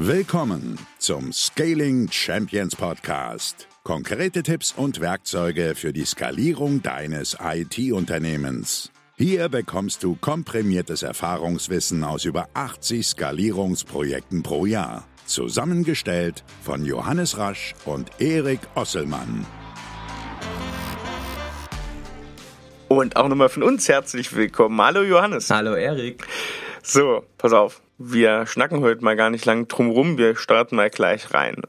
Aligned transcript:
Willkommen 0.00 0.78
zum 1.00 1.32
Scaling 1.32 2.08
Champions 2.12 2.76
Podcast. 2.76 3.66
Konkrete 3.82 4.44
Tipps 4.44 4.72
und 4.76 5.00
Werkzeuge 5.00 5.74
für 5.74 5.92
die 5.92 6.04
Skalierung 6.04 6.80
deines 6.84 7.36
IT-Unternehmens. 7.42 8.92
Hier 9.16 9.48
bekommst 9.48 10.04
du 10.04 10.14
komprimiertes 10.14 11.02
Erfahrungswissen 11.02 12.04
aus 12.04 12.26
über 12.26 12.46
80 12.54 13.08
Skalierungsprojekten 13.08 14.44
pro 14.44 14.66
Jahr. 14.66 15.04
Zusammengestellt 15.26 16.44
von 16.62 16.84
Johannes 16.84 17.36
Rasch 17.36 17.74
und 17.84 18.08
Erik 18.20 18.60
Osselmann. 18.76 19.44
Und 22.86 23.16
auch 23.16 23.26
nochmal 23.26 23.48
von 23.48 23.64
uns 23.64 23.88
herzlich 23.88 24.32
willkommen. 24.32 24.80
Hallo 24.80 25.02
Johannes. 25.02 25.50
Hallo 25.50 25.74
Erik. 25.74 26.24
So, 26.84 27.24
pass 27.36 27.52
auf. 27.52 27.82
Wir 28.00 28.46
schnacken 28.46 28.80
heute 28.80 29.02
mal 29.02 29.16
gar 29.16 29.28
nicht 29.28 29.44
lang 29.44 29.66
drum 29.66 29.90
rum. 29.90 30.18
Wir 30.18 30.36
starten 30.36 30.76
mal 30.76 30.88
gleich 30.88 31.34
rein. 31.34 31.62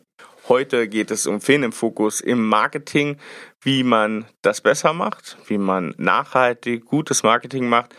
Heute 0.47 0.87
geht 0.87 1.09
es 1.09 1.25
um 1.25 1.41
Fehlen 1.41 1.63
im 1.63 1.71
Fokus 1.71 2.21
im 2.21 2.47
Marketing, 2.47 3.17
wie 3.61 3.81
man 3.81 4.25
das 4.43 4.61
besser 4.61 4.93
macht, 4.93 5.39
wie 5.47 5.57
man 5.57 5.95
nachhaltig 5.97 6.85
gutes 6.85 7.23
Marketing 7.23 7.67
macht, 7.67 7.95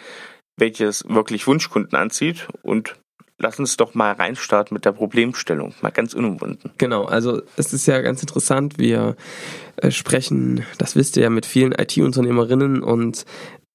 welches 0.56 1.04
wirklich 1.08 1.48
Wunschkunden 1.48 1.98
anzieht 1.98 2.46
und 2.62 2.94
lass 3.36 3.58
uns 3.58 3.76
doch 3.76 3.94
mal 3.94 4.12
reinstarten 4.12 4.74
mit 4.74 4.84
der 4.84 4.92
Problemstellung, 4.92 5.74
mal 5.80 5.90
ganz 5.90 6.14
unumwunden. 6.14 6.70
Genau, 6.78 7.06
also 7.06 7.42
es 7.56 7.72
ist 7.72 7.86
ja 7.86 8.00
ganz 8.00 8.20
interessant, 8.20 8.78
wir 8.78 9.16
äh, 9.76 9.90
sprechen, 9.90 10.64
das 10.78 10.94
wisst 10.94 11.16
ihr 11.16 11.24
ja, 11.24 11.30
mit 11.30 11.46
vielen 11.46 11.72
IT-Unternehmerinnen 11.72 12.82
und 12.82 13.24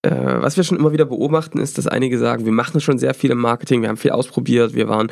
was 0.10 0.58
wir 0.58 0.64
schon 0.64 0.78
immer 0.78 0.92
wieder 0.92 1.06
beobachten, 1.06 1.60
ist, 1.60 1.78
dass 1.78 1.88
einige 1.88 2.18
sagen, 2.18 2.46
wir 2.46 2.52
machen 2.52 2.82
schon 2.82 3.00
sehr 3.00 3.14
viel 3.14 3.32
im 3.32 3.40
Marketing, 3.40 3.82
wir 3.82 3.90
haben 3.90 3.98
viel 3.98 4.12
ausprobiert, 4.12 4.74
wir 4.74 4.88
waren 4.88 5.12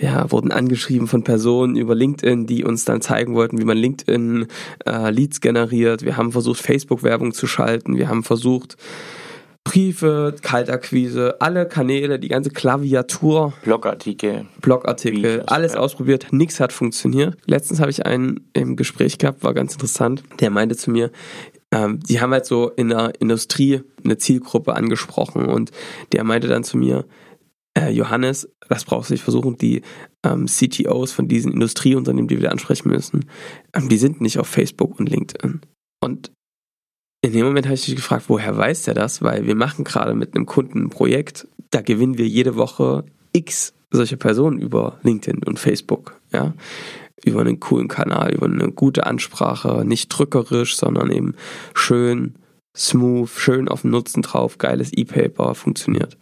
ja, 0.00 0.30
wurden 0.30 0.50
angeschrieben 0.50 1.06
von 1.06 1.22
Personen 1.22 1.76
über 1.76 1.94
LinkedIn, 1.94 2.46
die 2.46 2.64
uns 2.64 2.84
dann 2.84 3.00
zeigen 3.00 3.34
wollten, 3.34 3.58
wie 3.58 3.64
man 3.64 3.78
LinkedIn 3.78 4.48
äh, 4.84 5.10
Leads 5.10 5.40
generiert. 5.40 6.02
Wir 6.02 6.16
haben 6.16 6.32
versucht, 6.32 6.60
Facebook-Werbung 6.60 7.32
zu 7.32 7.46
schalten. 7.46 7.96
Wir 7.96 8.08
haben 8.08 8.24
versucht, 8.24 8.76
Briefe, 9.66 10.36
Kaltakquise, 10.42 11.40
alle 11.40 11.66
Kanäle, 11.66 12.20
die 12.20 12.28
ganze 12.28 12.50
Klaviatur. 12.50 13.52
Blogartikel. 13.64 14.46
Blogartikel, 14.60 15.42
alles 15.46 15.72
ja. 15.72 15.80
ausprobiert, 15.80 16.28
nichts 16.30 16.60
hat 16.60 16.72
funktioniert. 16.72 17.36
Letztens 17.46 17.80
habe 17.80 17.90
ich 17.90 18.06
einen 18.06 18.48
im 18.52 18.76
Gespräch 18.76 19.18
gehabt, 19.18 19.42
war 19.42 19.54
ganz 19.54 19.72
interessant. 19.72 20.22
Der 20.38 20.50
meinte 20.50 20.76
zu 20.76 20.92
mir, 20.92 21.10
ähm, 21.76 22.00
die 22.00 22.20
haben 22.20 22.32
halt 22.32 22.46
so 22.46 22.70
in 22.70 22.88
der 22.88 23.20
Industrie 23.20 23.82
eine 24.02 24.16
Zielgruppe 24.16 24.74
angesprochen 24.74 25.44
und 25.44 25.72
der 26.12 26.24
meinte 26.24 26.48
dann 26.48 26.64
zu 26.64 26.78
mir, 26.78 27.04
äh, 27.76 27.90
Johannes, 27.90 28.48
das 28.68 28.86
brauchst 28.86 29.10
du 29.10 29.14
nicht 29.14 29.22
versuchen, 29.22 29.58
die 29.58 29.82
ähm, 30.24 30.46
CTOs 30.46 31.12
von 31.12 31.28
diesen 31.28 31.52
Industrieunternehmen, 31.52 32.28
die 32.28 32.40
wir 32.40 32.50
ansprechen 32.50 32.88
müssen, 32.88 33.26
ähm, 33.74 33.90
die 33.90 33.98
sind 33.98 34.22
nicht 34.22 34.38
auf 34.38 34.48
Facebook 34.48 34.98
und 34.98 35.10
LinkedIn. 35.10 35.60
Und 36.00 36.32
in 37.22 37.32
dem 37.32 37.44
Moment 37.44 37.66
habe 37.66 37.74
ich 37.74 37.86
mich 37.88 37.96
gefragt, 37.96 38.26
woher 38.28 38.56
weiß 38.56 38.84
der 38.84 38.94
das? 38.94 39.20
Weil 39.20 39.46
wir 39.46 39.54
machen 39.54 39.84
gerade 39.84 40.14
mit 40.14 40.34
einem 40.34 40.46
Kunden 40.46 40.84
ein 40.84 40.90
Projekt, 40.90 41.46
da 41.70 41.82
gewinnen 41.82 42.16
wir 42.16 42.26
jede 42.26 42.56
Woche 42.56 43.04
x 43.32 43.74
solche 43.90 44.16
Personen 44.16 44.58
über 44.58 44.98
LinkedIn 45.02 45.42
und 45.44 45.58
Facebook, 45.58 46.20
ja. 46.32 46.54
Über 47.24 47.40
einen 47.40 47.60
coolen 47.60 47.88
Kanal, 47.88 48.34
über 48.34 48.46
eine 48.46 48.70
gute 48.72 49.06
Ansprache, 49.06 49.84
nicht 49.84 50.08
drückerisch, 50.08 50.76
sondern 50.76 51.10
eben 51.10 51.34
schön, 51.74 52.34
smooth, 52.76 53.30
schön 53.30 53.68
auf 53.68 53.82
den 53.82 53.90
Nutzen 53.90 54.22
drauf, 54.22 54.58
geiles 54.58 54.92
E-Paper, 54.92 55.54
funktioniert. 55.54 56.16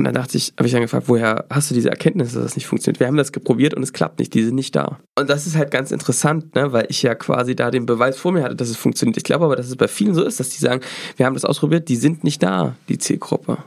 Und 0.00 0.04
dann 0.04 0.14
dachte 0.14 0.38
ich, 0.38 0.54
habe 0.56 0.66
ich 0.66 0.72
dann 0.72 0.80
gefragt, 0.80 1.08
woher 1.08 1.44
hast 1.50 1.70
du 1.70 1.74
diese 1.74 1.90
Erkenntnis, 1.90 2.32
dass 2.32 2.42
das 2.42 2.56
nicht 2.56 2.66
funktioniert? 2.66 3.00
Wir 3.00 3.06
haben 3.06 3.18
das 3.18 3.32
geprobiert 3.32 3.74
und 3.74 3.82
es 3.82 3.92
klappt 3.92 4.18
nicht, 4.18 4.32
die 4.32 4.42
sind 4.42 4.54
nicht 4.54 4.74
da. 4.74 4.98
Und 5.18 5.28
das 5.28 5.46
ist 5.46 5.58
halt 5.58 5.70
ganz 5.70 5.90
interessant, 5.90 6.54
ne, 6.54 6.72
weil 6.72 6.86
ich 6.88 7.02
ja 7.02 7.14
quasi 7.14 7.54
da 7.54 7.70
den 7.70 7.84
Beweis 7.84 8.16
vor 8.16 8.32
mir 8.32 8.42
hatte, 8.42 8.56
dass 8.56 8.70
es 8.70 8.78
funktioniert. 8.78 9.18
Ich 9.18 9.24
glaube 9.24 9.44
aber, 9.44 9.56
dass 9.56 9.66
es 9.66 9.76
bei 9.76 9.88
vielen 9.88 10.14
so 10.14 10.24
ist, 10.24 10.40
dass 10.40 10.48
die 10.48 10.58
sagen, 10.58 10.80
wir 11.18 11.26
haben 11.26 11.34
das 11.34 11.44
ausprobiert, 11.44 11.90
die 11.90 11.96
sind 11.96 12.24
nicht 12.24 12.42
da, 12.42 12.76
die 12.88 12.96
Zielgruppe. 12.96 13.58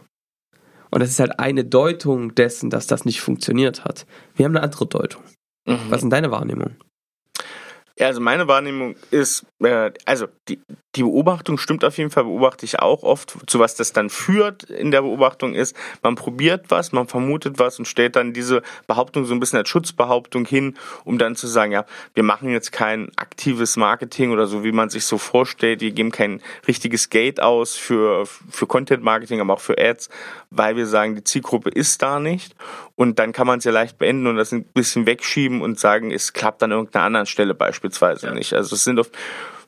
Und 0.90 1.02
das 1.02 1.10
ist 1.12 1.20
halt 1.20 1.40
eine 1.40 1.66
Deutung 1.66 2.34
dessen, 2.34 2.72
dass 2.72 2.88
das 2.88 3.06
nicht 3.06 3.22
funktioniert 3.22 3.86
hat. 3.86 4.08
Wir 4.36 4.46
haben 4.46 4.56
eine 4.56 4.64
andere 4.64 4.88
Deutung. 4.88 5.22
Mhm. 5.66 5.80
Was 5.90 5.98
ist 5.98 6.02
denn 6.02 6.10
deine 6.10 6.32
Wahrnehmung? 6.32 6.76
Ja, 7.98 8.08
also 8.08 8.22
meine 8.22 8.48
Wahrnehmung 8.48 8.96
ist, 9.12 9.46
also 10.06 10.28
die, 10.50 10.60
die 10.96 11.04
Beobachtung 11.04 11.58
stimmt 11.58 11.84
auf 11.86 11.98
jeden 11.98 12.12
Fall, 12.12 12.26
beobachte 12.26 12.66
ich 12.66 12.80
auch 12.80 13.04
oft. 13.04 13.36
Zu 13.48 13.60
was 13.60 13.76
das 13.76 13.94
dann 13.94 14.10
führt 14.10 14.64
in 14.64 14.92
der 14.92 15.02
Beobachtung 15.02 15.54
ist, 15.56 15.76
man 16.02 16.16
probiert 16.16 16.66
was, 16.70 16.92
man 16.92 17.08
vermutet 17.08 17.60
was 17.60 17.80
und 17.80 17.86
stellt 17.86 18.16
dann 18.16 18.34
diese 18.34 18.62
Behauptung 18.88 19.26
so 19.26 19.34
ein 19.34 19.40
bisschen 19.40 19.60
als 19.60 19.70
Schutzbehauptung 19.70 20.46
hin, 20.46 20.76
um 21.04 21.18
dann 21.18 21.36
zu 21.36 21.48
sagen, 21.48 21.72
ja, 21.72 21.86
wir 22.14 22.24
machen 22.24 22.50
jetzt 22.50 22.72
kein 22.72 23.12
aktives 23.16 23.78
Marketing 23.78 24.32
oder 24.32 24.46
so, 24.46 24.64
wie 24.64 24.72
man 24.72 24.90
sich 24.90 25.06
so 25.06 25.18
vorstellt, 25.18 25.82
wir 25.82 25.92
geben 25.92 26.12
kein 26.12 26.42
richtiges 26.68 27.10
Gate 27.10 27.40
aus 27.42 27.76
für, 27.76 28.26
für 28.26 28.68
Content 28.68 29.04
Marketing, 29.04 29.40
aber 29.40 29.54
auch 29.54 29.62
für 29.62 29.78
Ads, 29.78 30.10
weil 30.52 30.76
wir 30.76 30.86
sagen, 30.86 31.16
die 31.16 31.24
Zielgruppe 31.24 31.70
ist 31.70 32.02
da 32.02 32.20
nicht. 32.20 32.56
Und 32.96 33.18
dann 33.18 33.32
kann 33.32 33.48
man 33.48 33.60
es 33.60 33.66
ja 33.66 33.72
leicht 33.72 33.98
beenden 33.98 34.28
und 34.28 34.36
das 34.36 34.52
ein 34.52 34.66
bisschen 34.66 35.06
wegschieben 35.08 35.62
und 35.62 35.80
sagen, 35.80 36.12
es 36.12 36.34
klappt 36.34 36.62
an 36.62 36.72
irgendeiner 36.72 37.06
anderen 37.06 37.26
Stelle 37.26 37.56
beispielsweise 37.56 38.28
ja. 38.28 38.34
nicht. 38.34 38.54
Also 38.54 38.76
es 38.76 38.84
sind 38.84 39.00
oft 39.00 39.12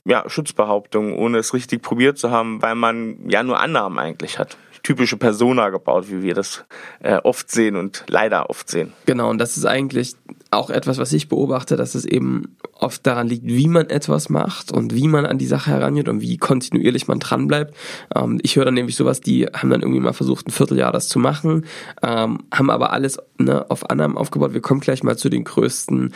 ja, 0.05 0.29
Schutzbehauptungen, 0.29 1.13
ohne 1.13 1.39
es 1.39 1.53
richtig 1.53 1.81
probiert 1.81 2.17
zu 2.17 2.31
haben, 2.31 2.61
weil 2.61 2.75
man 2.75 3.29
ja 3.29 3.43
nur 3.43 3.59
Annahmen 3.59 3.99
eigentlich 3.99 4.39
hat 4.39 4.57
typische 4.85 5.17
Persona 5.17 5.69
gebaut, 5.69 6.05
wie 6.09 6.21
wir 6.21 6.35
das 6.35 6.63
äh, 6.99 7.17
oft 7.23 7.49
sehen 7.49 7.75
und 7.75 8.03
leider 8.07 8.51
oft 8.51 8.69
sehen. 8.69 8.93
Genau, 9.07 9.31
und 9.31 9.39
das 9.39 9.57
ist 9.57 9.65
eigentlich 9.65 10.15
auch 10.51 10.69
etwas, 10.69 10.99
was 10.99 11.11
ich 11.11 11.27
beobachte, 11.27 11.75
dass 11.75 11.95
es 11.95 12.05
eben 12.05 12.55
oft 12.71 13.05
daran 13.05 13.27
liegt, 13.27 13.45
wie 13.47 13.67
man 13.67 13.89
etwas 13.89 14.29
macht 14.29 14.71
und 14.71 14.93
wie 14.93 15.07
man 15.07 15.25
an 15.25 15.39
die 15.39 15.47
Sache 15.47 15.71
herangeht 15.71 16.07
und 16.07 16.21
wie 16.21 16.37
kontinuierlich 16.37 17.07
man 17.07 17.19
dranbleibt. 17.19 17.75
Ähm, 18.15 18.39
ich 18.43 18.55
höre 18.55 18.65
dann 18.65 18.75
nämlich 18.75 18.95
sowas, 18.95 19.21
die 19.21 19.47
haben 19.47 19.71
dann 19.71 19.81
irgendwie 19.81 19.99
mal 19.99 20.13
versucht, 20.13 20.47
ein 20.47 20.51
Vierteljahr 20.51 20.91
das 20.91 21.07
zu 21.07 21.17
machen, 21.17 21.65
ähm, 22.03 22.43
haben 22.53 22.69
aber 22.69 22.93
alles 22.93 23.17
ne, 23.39 23.65
auf 23.69 23.89
Annahmen 23.89 24.17
aufgebaut. 24.17 24.53
Wir 24.53 24.61
kommen 24.61 24.81
gleich 24.81 25.03
mal 25.03 25.17
zu 25.17 25.29
den 25.29 25.45
größten 25.45 26.13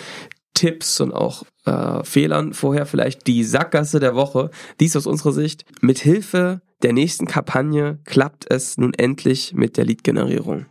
Tipps 0.60 1.00
und 1.00 1.14
auch 1.14 1.44
äh, 1.66 2.04
Fehlern 2.04 2.54
vorher 2.54 2.86
vielleicht 2.86 3.28
die 3.28 3.46
Sackgasse 3.46 4.02
der 4.02 4.14
Woche. 4.14 4.52
Dies 4.82 4.98
aus 4.98 5.08
unserer 5.08 5.32
Sicht. 5.32 5.64
Mit 5.80 6.00
Hilfe 6.00 6.60
der 6.82 6.92
nächsten 6.92 7.28
Kampagne 7.28 8.00
klappt 8.04 8.46
es 8.52 8.78
nun 8.78 8.94
endlich 8.94 9.54
mit 9.54 9.78
der 9.78 9.86
Lead-Generierung. 9.86 10.66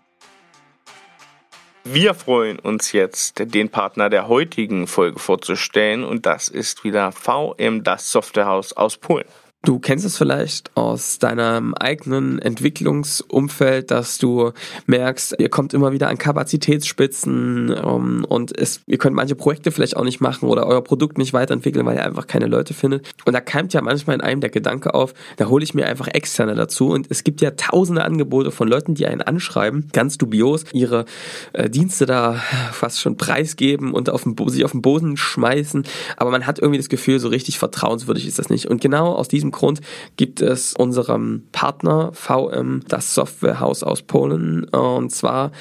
Wir 1.84 2.12
freuen 2.12 2.58
uns 2.58 2.92
jetzt, 2.92 3.54
den 3.54 3.70
Partner 3.70 4.10
der 4.10 4.28
heutigen 4.28 4.86
Folge 4.86 5.18
vorzustellen 5.18 6.04
und 6.04 6.26
das 6.26 6.48
ist 6.48 6.84
wieder 6.84 7.10
VM, 7.12 7.82
das 7.82 8.12
Softwarehaus 8.12 8.74
aus 8.74 8.98
Polen. 8.98 9.24
Du 9.64 9.80
kennst 9.80 10.06
es 10.06 10.16
vielleicht 10.16 10.70
aus 10.76 11.18
deinem 11.18 11.74
eigenen 11.74 12.38
Entwicklungsumfeld, 12.38 13.90
dass 13.90 14.16
du 14.16 14.52
merkst, 14.86 15.34
ihr 15.40 15.48
kommt 15.48 15.74
immer 15.74 15.90
wieder 15.90 16.08
an 16.08 16.16
Kapazitätsspitzen 16.16 17.74
um, 17.74 18.18
ähm, 18.18 18.24
und 18.24 18.56
es, 18.56 18.82
ihr 18.86 18.98
könnt 18.98 19.16
manche 19.16 19.34
Projekte 19.34 19.72
vielleicht 19.72 19.96
auch 19.96 20.04
nicht 20.04 20.20
machen 20.20 20.48
oder 20.48 20.64
euer 20.66 20.82
Produkt 20.82 21.18
nicht 21.18 21.32
weiterentwickeln, 21.32 21.84
weil 21.86 21.96
ihr 21.96 22.04
einfach 22.04 22.28
keine 22.28 22.46
Leute 22.46 22.72
findet. 22.72 23.12
Und 23.24 23.32
da 23.32 23.40
keimt 23.40 23.74
ja 23.74 23.82
manchmal 23.82 24.14
in 24.14 24.20
einem 24.20 24.40
der 24.40 24.50
Gedanke 24.50 24.94
auf, 24.94 25.12
da 25.36 25.46
hole 25.48 25.64
ich 25.64 25.74
mir 25.74 25.86
einfach 25.86 26.06
externe 26.06 26.54
dazu. 26.54 26.90
Und 26.90 27.08
es 27.10 27.24
gibt 27.24 27.40
ja 27.40 27.50
tausende 27.50 28.04
Angebote 28.04 28.52
von 28.52 28.68
Leuten, 28.68 28.94
die 28.94 29.06
einen 29.06 29.22
anschreiben, 29.22 29.88
ganz 29.92 30.18
dubios, 30.18 30.66
ihre 30.72 31.04
äh, 31.52 31.68
Dienste 31.68 32.06
da 32.06 32.40
fast 32.70 33.00
schon 33.00 33.16
preisgeben 33.16 33.92
und 33.92 34.08
auf 34.08 34.22
den, 34.22 34.36
sich 34.48 34.64
auf 34.64 34.72
den 34.72 34.82
Boden 34.82 35.16
schmeißen. 35.16 35.82
Aber 36.16 36.30
man 36.30 36.46
hat 36.46 36.60
irgendwie 36.60 36.78
das 36.78 36.88
Gefühl, 36.88 37.18
so 37.18 37.28
richtig 37.28 37.58
vertrauenswürdig 37.58 38.24
ist 38.24 38.38
das 38.38 38.50
nicht. 38.50 38.66
Und 38.66 38.80
genau 38.80 39.12
aus 39.14 39.26
diesem 39.26 39.47
diesem 39.48 39.52
Grund 39.52 39.80
gibt 40.16 40.40
es 40.40 40.74
unserem 40.74 41.44
Partner 41.52 42.12
VM, 42.12 42.82
das 42.88 43.14
Softwarehaus 43.14 43.82
aus 43.82 44.02
Polen. 44.02 44.64
Und 44.64 45.10
zwar 45.10 45.52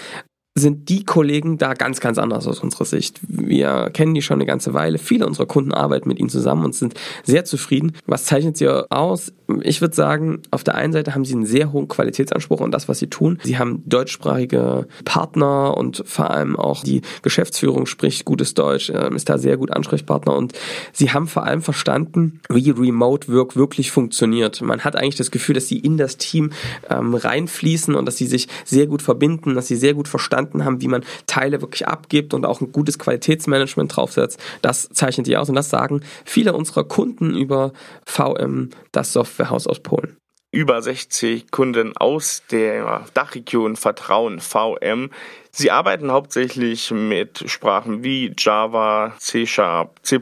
sind 0.55 0.89
die 0.89 1.03
Kollegen 1.05 1.57
da 1.57 1.73
ganz, 1.73 1.99
ganz 1.99 2.17
anders 2.17 2.47
aus 2.47 2.59
unserer 2.59 2.85
Sicht. 2.85 3.19
Wir 3.27 3.91
kennen 3.91 4.15
die 4.15 4.21
schon 4.21 4.37
eine 4.37 4.45
ganze 4.45 4.73
Weile. 4.73 4.97
Viele 4.97 5.27
unserer 5.27 5.45
Kunden 5.45 5.71
arbeiten 5.71 6.09
mit 6.09 6.19
ihnen 6.19 6.29
zusammen 6.29 6.65
und 6.65 6.75
sind 6.75 6.95
sehr 7.23 7.45
zufrieden. 7.45 7.93
Was 8.07 8.25
zeichnet 8.25 8.57
sie 8.57 8.67
aus? 8.91 9.31
Ich 9.63 9.81
würde 9.81 9.95
sagen, 9.95 10.41
auf 10.51 10.63
der 10.63 10.75
einen 10.75 10.91
Seite 10.91 11.15
haben 11.15 11.23
sie 11.23 11.33
einen 11.33 11.45
sehr 11.45 11.71
hohen 11.71 11.87
Qualitätsanspruch 11.87 12.61
an 12.61 12.71
das, 12.71 12.89
was 12.89 12.99
sie 12.99 13.07
tun. 13.07 13.39
Sie 13.43 13.57
haben 13.57 13.81
deutschsprachige 13.85 14.87
Partner 15.05 15.77
und 15.77 16.03
vor 16.05 16.31
allem 16.31 16.57
auch 16.57 16.83
die 16.83 17.01
Geschäftsführung 17.21 17.85
spricht 17.85 18.25
gutes 18.25 18.53
Deutsch, 18.53 18.89
ähm, 18.89 19.15
ist 19.15 19.29
da 19.29 19.37
sehr 19.37 19.57
gut 19.57 19.71
Ansprechpartner 19.71 20.35
und 20.35 20.53
sie 20.91 21.11
haben 21.11 21.27
vor 21.27 21.43
allem 21.43 21.61
verstanden, 21.61 22.41
wie 22.49 22.71
Remote 22.71 23.31
Work 23.31 23.55
wirklich 23.55 23.91
funktioniert. 23.91 24.61
Man 24.61 24.81
hat 24.81 24.95
eigentlich 24.95 25.15
das 25.15 25.31
Gefühl, 25.31 25.55
dass 25.55 25.67
sie 25.67 25.79
in 25.79 25.97
das 25.97 26.17
Team 26.17 26.51
ähm, 26.89 27.15
reinfließen 27.15 27.95
und 27.95 28.05
dass 28.05 28.17
sie 28.17 28.27
sich 28.27 28.47
sehr 28.65 28.87
gut 28.87 29.01
verbinden, 29.01 29.55
dass 29.55 29.67
sie 29.67 29.77
sehr 29.77 29.93
gut 29.93 30.07
verstanden 30.07 30.65
haben, 30.65 30.81
wie 30.81 30.87
man 30.87 31.03
Teile 31.25 31.61
wirklich 31.61 31.87
abgibt 31.87 32.33
und 32.33 32.45
auch 32.45 32.59
ein 32.59 32.71
gutes 32.73 32.99
Qualitätsmanagement 32.99 33.95
draufsetzt. 33.95 34.39
Das 34.61 34.89
zeichnet 34.89 35.27
die 35.27 35.37
aus 35.37 35.47
und 35.47 35.55
das 35.55 35.69
sagen 35.69 36.01
viele 36.25 36.53
unserer 36.53 36.83
Kunden 36.83 37.35
über 37.35 37.71
VM, 38.05 38.71
das 38.91 39.13
Softwarehaus 39.37 39.67
aus 39.67 39.79
Polen. 39.79 40.17
über 40.51 40.81
60 40.81 41.51
Kunden 41.51 41.95
aus 41.97 42.41
der 42.49 43.05
Dachregion 43.13 43.75
vertrauen, 43.75 44.39
VM. 44.39 45.11
Sie 45.51 45.69
arbeiten 45.71 46.09
hauptsächlich 46.09 46.89
mit 46.89 47.43
Sprachen 47.47 48.01
wie 48.03 48.33
Java, 48.35 49.13
C 49.19 49.45
Sharp, 49.45 49.99
C++. 50.03 50.19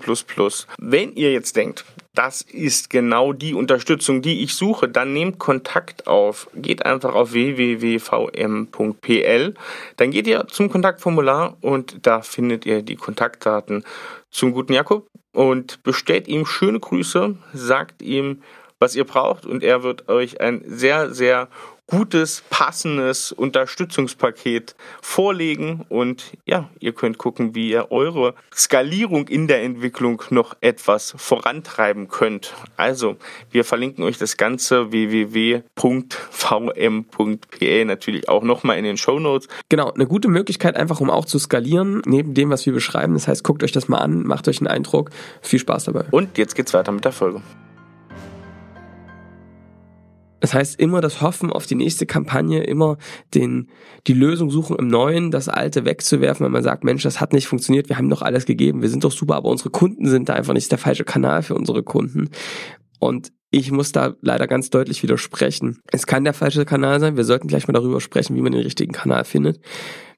Wenn 0.79 1.13
ihr 1.13 1.31
jetzt 1.31 1.55
denkt, 1.55 1.85
das 2.15 2.41
ist 2.41 2.89
genau 2.89 3.33
die 3.33 3.53
Unterstützung, 3.53 4.23
die 4.23 4.41
ich 4.43 4.55
suche, 4.55 4.89
dann 4.89 5.13
nehmt 5.13 5.37
Kontakt 5.37 6.07
auf. 6.07 6.49
Geht 6.55 6.85
einfach 6.85 7.13
auf 7.13 7.31
www.vm.pl. 7.33 7.93
Dann 9.95 10.11
geht 10.11 10.27
ihr 10.27 10.47
zum 10.47 10.69
Kontaktformular 10.69 11.55
und 11.61 12.07
da 12.07 12.21
findet 12.21 12.65
ihr 12.65 12.81
die 12.81 12.95
Kontaktdaten 12.95 13.83
zum 14.31 14.53
guten 14.53 14.73
Jakob 14.73 15.07
und 15.33 15.83
bestellt 15.83 16.27
ihm 16.27 16.45
schöne 16.45 16.79
Grüße, 16.79 17.37
sagt 17.53 18.01
ihm, 18.01 18.41
was 18.79 18.95
ihr 18.95 19.05
braucht 19.05 19.45
und 19.45 19.63
er 19.63 19.83
wird 19.83 20.09
euch 20.09 20.41
ein 20.41 20.63
sehr, 20.65 21.13
sehr 21.13 21.47
gutes, 21.87 22.43
passendes 22.49 23.31
Unterstützungspaket 23.31 24.75
vorlegen 25.01 25.85
und 25.89 26.33
ja, 26.45 26.69
ihr 26.79 26.93
könnt 26.93 27.17
gucken, 27.17 27.53
wie 27.53 27.69
ihr 27.69 27.91
eure 27.91 28.33
Skalierung 28.53 29.27
in 29.27 29.47
der 29.47 29.61
Entwicklung 29.63 30.23
noch 30.31 30.55
etwas 30.61 31.13
vorantreiben 31.17 32.07
könnt. 32.07 32.53
Also, 32.75 33.17
wir 33.51 33.63
verlinken 33.63 34.03
euch 34.03 34.17
das 34.17 34.37
Ganze 34.37 34.91
www.vm.pe 34.91 35.75
natürlich 37.85 38.29
auch 38.29 38.43
nochmal 38.43 38.77
in 38.77 38.83
den 38.83 38.97
Show 38.97 39.19
Notes. 39.19 39.47
Genau, 39.69 39.91
eine 39.91 40.07
gute 40.07 40.27
Möglichkeit 40.27 40.75
einfach, 40.75 40.99
um 41.01 41.11
auch 41.11 41.25
zu 41.25 41.37
skalieren, 41.37 42.01
neben 42.05 42.33
dem, 42.33 42.49
was 42.49 42.65
wir 42.65 42.73
beschreiben. 42.73 43.13
Das 43.13 43.27
heißt, 43.27 43.43
guckt 43.43 43.63
euch 43.63 43.71
das 43.71 43.87
mal 43.87 43.99
an, 43.99 44.23
macht 44.23 44.47
euch 44.47 44.59
einen 44.59 44.67
Eindruck. 44.67 45.11
Viel 45.41 45.59
Spaß 45.59 45.83
dabei. 45.85 46.05
Und 46.11 46.37
jetzt 46.37 46.55
geht's 46.55 46.73
weiter 46.73 46.91
mit 46.91 47.05
der 47.05 47.11
Folge. 47.11 47.41
Das 50.45 50.53
heißt, 50.53 50.79
immer 50.79 51.01
das 51.01 51.23
Hoffen 51.23 51.51
auf 51.51 51.65
die 51.65 51.73
nächste 51.73 52.05
Kampagne, 52.05 52.61
immer 52.61 52.99
den, 53.33 53.71
die 54.05 54.13
Lösung 54.13 54.51
suchen 54.51 54.75
im 54.75 54.87
Neuen, 54.87 55.31
das 55.31 55.49
Alte 55.49 55.85
wegzuwerfen, 55.85 56.45
wenn 56.45 56.51
man 56.51 56.61
sagt, 56.61 56.83
Mensch, 56.83 57.01
das 57.01 57.19
hat 57.19 57.33
nicht 57.33 57.47
funktioniert, 57.47 57.89
wir 57.89 57.97
haben 57.97 58.11
doch 58.11 58.21
alles 58.21 58.45
gegeben, 58.45 58.83
wir 58.83 58.89
sind 58.89 59.03
doch 59.03 59.11
super, 59.11 59.37
aber 59.37 59.49
unsere 59.49 59.71
Kunden 59.71 60.07
sind 60.07 60.29
da 60.29 60.33
einfach 60.35 60.53
nicht 60.53 60.69
der 60.69 60.77
falsche 60.77 61.03
Kanal 61.03 61.41
für 61.41 61.55
unsere 61.55 61.81
Kunden. 61.81 62.29
Und 62.99 63.31
ich 63.49 63.71
muss 63.71 63.91
da 63.91 64.13
leider 64.21 64.45
ganz 64.45 64.69
deutlich 64.69 65.01
widersprechen. 65.01 65.79
Es 65.91 66.05
kann 66.05 66.23
der 66.23 66.35
falsche 66.35 66.63
Kanal 66.63 66.99
sein. 66.99 67.17
Wir 67.17 67.23
sollten 67.23 67.47
gleich 67.47 67.67
mal 67.67 67.73
darüber 67.73 67.99
sprechen, 67.99 68.35
wie 68.35 68.41
man 68.41 68.51
den 68.51 68.61
richtigen 68.61 68.93
Kanal 68.93 69.25
findet. 69.25 69.59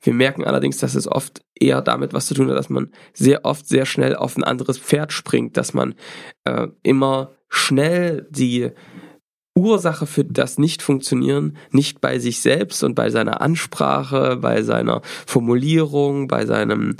Wir 0.01 0.13
merken 0.13 0.43
allerdings, 0.43 0.75
dass 0.75 0.93
es 0.93 1.07
oft 1.07 1.39
eher 1.57 1.81
damit 1.81 2.11
was 2.11 2.27
zu 2.27 2.33
tun 2.33 2.49
hat, 2.49 2.57
dass 2.57 2.69
man 2.69 2.91
sehr 3.13 3.45
oft 3.45 3.65
sehr 3.65 3.85
schnell 3.85 4.13
auf 4.13 4.35
ein 4.35 4.43
anderes 4.43 4.77
Pferd 4.77 5.13
springt, 5.13 5.55
dass 5.55 5.73
man 5.73 5.95
äh, 6.43 6.67
immer 6.83 7.31
schnell 7.47 8.27
die 8.29 8.71
Ursache 9.57 10.05
für 10.05 10.23
das 10.23 10.57
Nicht-Funktionieren 10.57 11.57
nicht 11.71 11.99
bei 11.99 12.19
sich 12.19 12.41
selbst 12.41 12.83
und 12.83 12.95
bei 12.95 13.09
seiner 13.09 13.41
Ansprache, 13.41 14.37
bei 14.37 14.61
seiner 14.61 15.01
Formulierung, 15.25 16.27
bei 16.27 16.45
seinem 16.45 16.95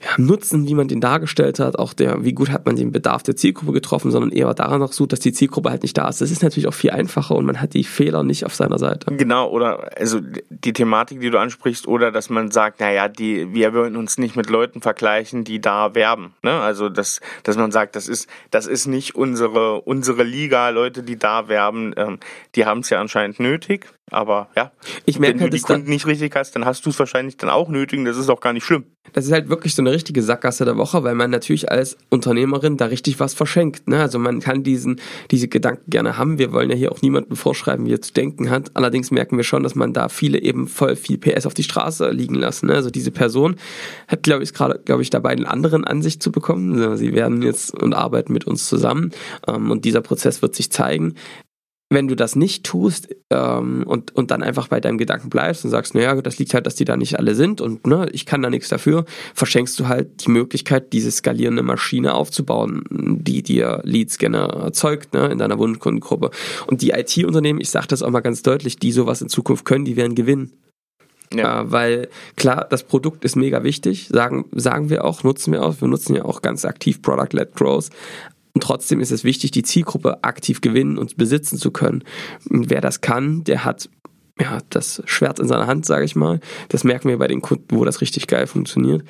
ja, 0.00 0.10
Nutzen, 0.16 0.68
wie 0.68 0.74
man 0.74 0.86
den 0.86 1.00
dargestellt 1.00 1.58
hat, 1.58 1.78
auch 1.78 1.92
der, 1.92 2.24
wie 2.24 2.32
gut 2.32 2.50
hat 2.50 2.66
man 2.66 2.76
den 2.76 2.92
Bedarf 2.92 3.22
der 3.24 3.34
Zielgruppe 3.34 3.72
getroffen, 3.72 4.10
sondern 4.10 4.30
eher 4.30 4.52
daran 4.54 4.80
noch 4.80 4.92
sucht, 4.92 5.12
dass 5.12 5.20
die 5.20 5.32
Zielgruppe 5.32 5.70
halt 5.70 5.82
nicht 5.82 5.98
da 5.98 6.08
ist. 6.08 6.20
Das 6.20 6.30
ist 6.30 6.42
natürlich 6.42 6.68
auch 6.68 6.74
viel 6.74 6.90
einfacher 6.90 7.34
und 7.34 7.44
man 7.46 7.60
hat 7.60 7.74
die 7.74 7.84
Fehler 7.84 8.22
nicht 8.22 8.44
auf 8.46 8.54
seiner 8.54 8.78
Seite. 8.78 9.14
Genau, 9.16 9.50
oder 9.50 9.90
also 9.98 10.20
die 10.50 10.72
Thematik, 10.72 11.20
die 11.20 11.30
du 11.30 11.38
ansprichst, 11.38 11.88
oder 11.88 12.12
dass 12.12 12.30
man 12.30 12.50
sagt, 12.50 12.80
naja, 12.80 13.08
die, 13.08 13.52
wir 13.52 13.74
wollen 13.74 13.96
uns 13.96 14.18
nicht 14.18 14.36
mit 14.36 14.48
Leuten 14.50 14.80
vergleichen, 14.80 15.44
die 15.44 15.60
da 15.60 15.94
werben. 15.94 16.34
Ne? 16.42 16.52
Also 16.52 16.88
dass, 16.88 17.20
dass 17.42 17.56
man 17.56 17.72
sagt, 17.72 17.96
das 17.96 18.06
ist, 18.08 18.28
das 18.50 18.66
ist 18.66 18.86
nicht 18.86 19.16
unsere, 19.16 19.80
unsere 19.80 20.22
Liga, 20.22 20.68
Leute, 20.68 21.02
die 21.02 21.18
da 21.18 21.48
werben, 21.48 21.92
ähm, 21.96 22.18
die 22.54 22.66
haben 22.66 22.80
es 22.80 22.90
ja 22.90 23.00
anscheinend 23.00 23.40
nötig. 23.40 23.86
Aber 24.10 24.48
ja, 24.56 24.72
ich 25.04 25.18
merke 25.18 25.34
wenn 25.34 25.42
halt, 25.42 25.52
du 25.52 25.56
die 25.56 25.62
Kunden 25.62 25.90
nicht 25.90 26.06
richtig 26.06 26.34
hast, 26.34 26.52
dann 26.52 26.64
hast 26.64 26.84
du 26.86 26.90
es 26.90 26.98
wahrscheinlich 26.98 27.36
dann 27.36 27.50
auch 27.50 27.68
nötig 27.68 27.98
und 27.98 28.04
das 28.04 28.16
ist 28.16 28.30
auch 28.30 28.40
gar 28.40 28.52
nicht 28.52 28.64
schlimm. 28.64 28.84
Das 29.12 29.26
ist 29.26 29.32
halt 29.32 29.48
wirklich 29.48 29.74
so 29.74 29.82
eine 29.82 29.87
richtige 29.92 30.22
Sackgasse 30.22 30.64
der 30.64 30.76
Woche, 30.76 31.04
weil 31.04 31.14
man 31.14 31.30
natürlich 31.30 31.70
als 31.70 31.96
Unternehmerin 32.08 32.76
da 32.76 32.86
richtig 32.86 33.20
was 33.20 33.34
verschenkt. 33.34 33.88
Ne? 33.88 34.00
Also 34.00 34.18
man 34.18 34.40
kann 34.40 34.62
diesen, 34.62 35.00
diese 35.30 35.48
Gedanken 35.48 35.90
gerne 35.90 36.18
haben. 36.18 36.38
Wir 36.38 36.52
wollen 36.52 36.70
ja 36.70 36.76
hier 36.76 36.92
auch 36.92 37.02
niemandem 37.02 37.36
vorschreiben, 37.36 37.86
wie 37.86 37.92
er 37.92 38.02
zu 38.02 38.12
denken 38.12 38.50
hat. 38.50 38.70
Allerdings 38.74 39.10
merken 39.10 39.36
wir 39.36 39.44
schon, 39.44 39.62
dass 39.62 39.74
man 39.74 39.92
da 39.92 40.08
viele 40.08 40.40
eben 40.40 40.68
voll 40.68 40.96
viel 40.96 41.18
PS 41.18 41.46
auf 41.46 41.54
die 41.54 41.62
Straße 41.62 42.10
liegen 42.10 42.34
lassen. 42.34 42.66
Ne? 42.66 42.74
Also 42.74 42.90
diese 42.90 43.10
Person 43.10 43.56
hat, 44.06 44.22
glaube 44.22 44.44
ich, 44.44 44.54
gerade, 44.54 44.80
glaube 44.84 45.02
ich, 45.02 45.10
dabei 45.10 45.30
eine 45.30 45.48
anderen 45.48 45.84
Ansicht 45.84 46.22
zu 46.22 46.32
bekommen. 46.32 46.96
Sie 46.96 47.14
werden 47.14 47.42
jetzt 47.42 47.74
und 47.74 47.94
arbeiten 47.94 48.32
mit 48.32 48.46
uns 48.46 48.68
zusammen 48.68 49.10
ähm, 49.46 49.70
und 49.70 49.84
dieser 49.84 50.00
Prozess 50.00 50.42
wird 50.42 50.54
sich 50.54 50.70
zeigen, 50.70 51.14
wenn 51.90 52.06
du 52.06 52.14
das 52.14 52.36
nicht 52.36 52.64
tust 52.64 53.08
ähm, 53.30 53.84
und, 53.86 54.14
und 54.14 54.30
dann 54.30 54.42
einfach 54.42 54.68
bei 54.68 54.80
deinem 54.80 54.98
Gedanken 54.98 55.30
bleibst 55.30 55.64
und 55.64 55.70
sagst, 55.70 55.94
naja, 55.94 56.20
das 56.20 56.38
liegt 56.38 56.52
halt, 56.52 56.66
dass 56.66 56.74
die 56.74 56.84
da 56.84 56.96
nicht 56.96 57.18
alle 57.18 57.34
sind 57.34 57.60
und 57.60 57.86
ne, 57.86 58.08
ich 58.12 58.26
kann 58.26 58.42
da 58.42 58.50
nichts 58.50 58.68
dafür, 58.68 59.06
verschenkst 59.34 59.78
du 59.80 59.88
halt 59.88 60.26
die 60.26 60.30
Möglichkeit, 60.30 60.92
diese 60.92 61.10
skalierende 61.10 61.62
Maschine 61.62 62.14
aufzubauen, 62.14 62.84
die 62.90 63.42
dir 63.42 63.80
Leads 63.84 64.18
gerne 64.18 64.38
erzeugt 64.38 65.14
ne, 65.14 65.28
in 65.28 65.38
deiner 65.38 65.58
Wunschkundengruppe. 65.58 66.30
Und 66.66 66.82
die 66.82 66.90
IT-Unternehmen, 66.90 67.60
ich 67.60 67.70
sage 67.70 67.86
das 67.88 68.02
auch 68.02 68.10
mal 68.10 68.20
ganz 68.20 68.42
deutlich, 68.42 68.78
die 68.78 68.92
sowas 68.92 69.22
in 69.22 69.28
Zukunft 69.28 69.64
können, 69.64 69.84
die 69.86 69.96
werden 69.96 70.14
gewinnen. 70.14 70.52
Ja. 71.32 71.62
Äh, 71.62 71.72
weil 71.72 72.08
klar, 72.36 72.66
das 72.68 72.82
Produkt 72.82 73.24
ist 73.24 73.36
mega 73.36 73.62
wichtig, 73.62 74.08
sagen, 74.08 74.46
sagen 74.52 74.90
wir 74.90 75.04
auch, 75.04 75.22
nutzen 75.22 75.52
wir 75.52 75.62
auch. 75.62 75.80
Wir 75.80 75.88
nutzen 75.88 76.14
ja 76.14 76.24
auch 76.24 76.42
ganz 76.42 76.64
aktiv 76.64 77.02
Product-led 77.02 77.54
Growth. 77.54 77.90
Und 78.58 78.64
trotzdem 78.64 78.98
ist 78.98 79.12
es 79.12 79.22
wichtig, 79.22 79.52
die 79.52 79.62
Zielgruppe 79.62 80.24
aktiv 80.24 80.60
gewinnen 80.60 80.98
und 80.98 81.16
besitzen 81.16 81.58
zu 81.58 81.70
können. 81.70 82.02
Und 82.50 82.70
wer 82.70 82.80
das 82.80 83.00
kann, 83.00 83.44
der 83.44 83.64
hat 83.64 83.88
ja, 84.40 84.58
das 84.68 85.00
Schwert 85.04 85.38
in 85.38 85.46
seiner 85.46 85.68
Hand, 85.68 85.86
sage 85.86 86.04
ich 86.04 86.16
mal. 86.16 86.40
Das 86.68 86.82
merken 86.82 87.08
wir 87.08 87.18
bei 87.18 87.28
den 87.28 87.40
Kunden, 87.40 87.76
wo 87.76 87.84
das 87.84 88.00
richtig 88.00 88.26
geil 88.26 88.48
funktioniert. 88.48 89.04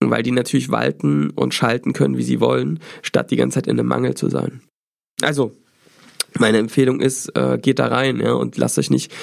Weil 0.00 0.24
die 0.24 0.32
natürlich 0.32 0.70
walten 0.70 1.30
und 1.30 1.54
schalten 1.54 1.92
können, 1.92 2.16
wie 2.16 2.24
sie 2.24 2.40
wollen, 2.40 2.80
statt 3.00 3.30
die 3.30 3.36
ganze 3.36 3.54
Zeit 3.54 3.68
in 3.68 3.78
einem 3.78 3.86
Mangel 3.86 4.16
zu 4.16 4.28
sein. 4.30 4.62
Also, 5.22 5.52
meine 6.36 6.58
Empfehlung 6.58 6.98
ist, 6.98 7.28
äh, 7.36 7.56
geht 7.62 7.78
da 7.78 7.86
rein 7.86 8.18
ja, 8.18 8.32
und 8.32 8.56
lasst 8.56 8.80
euch 8.80 8.90
nicht, 8.90 9.14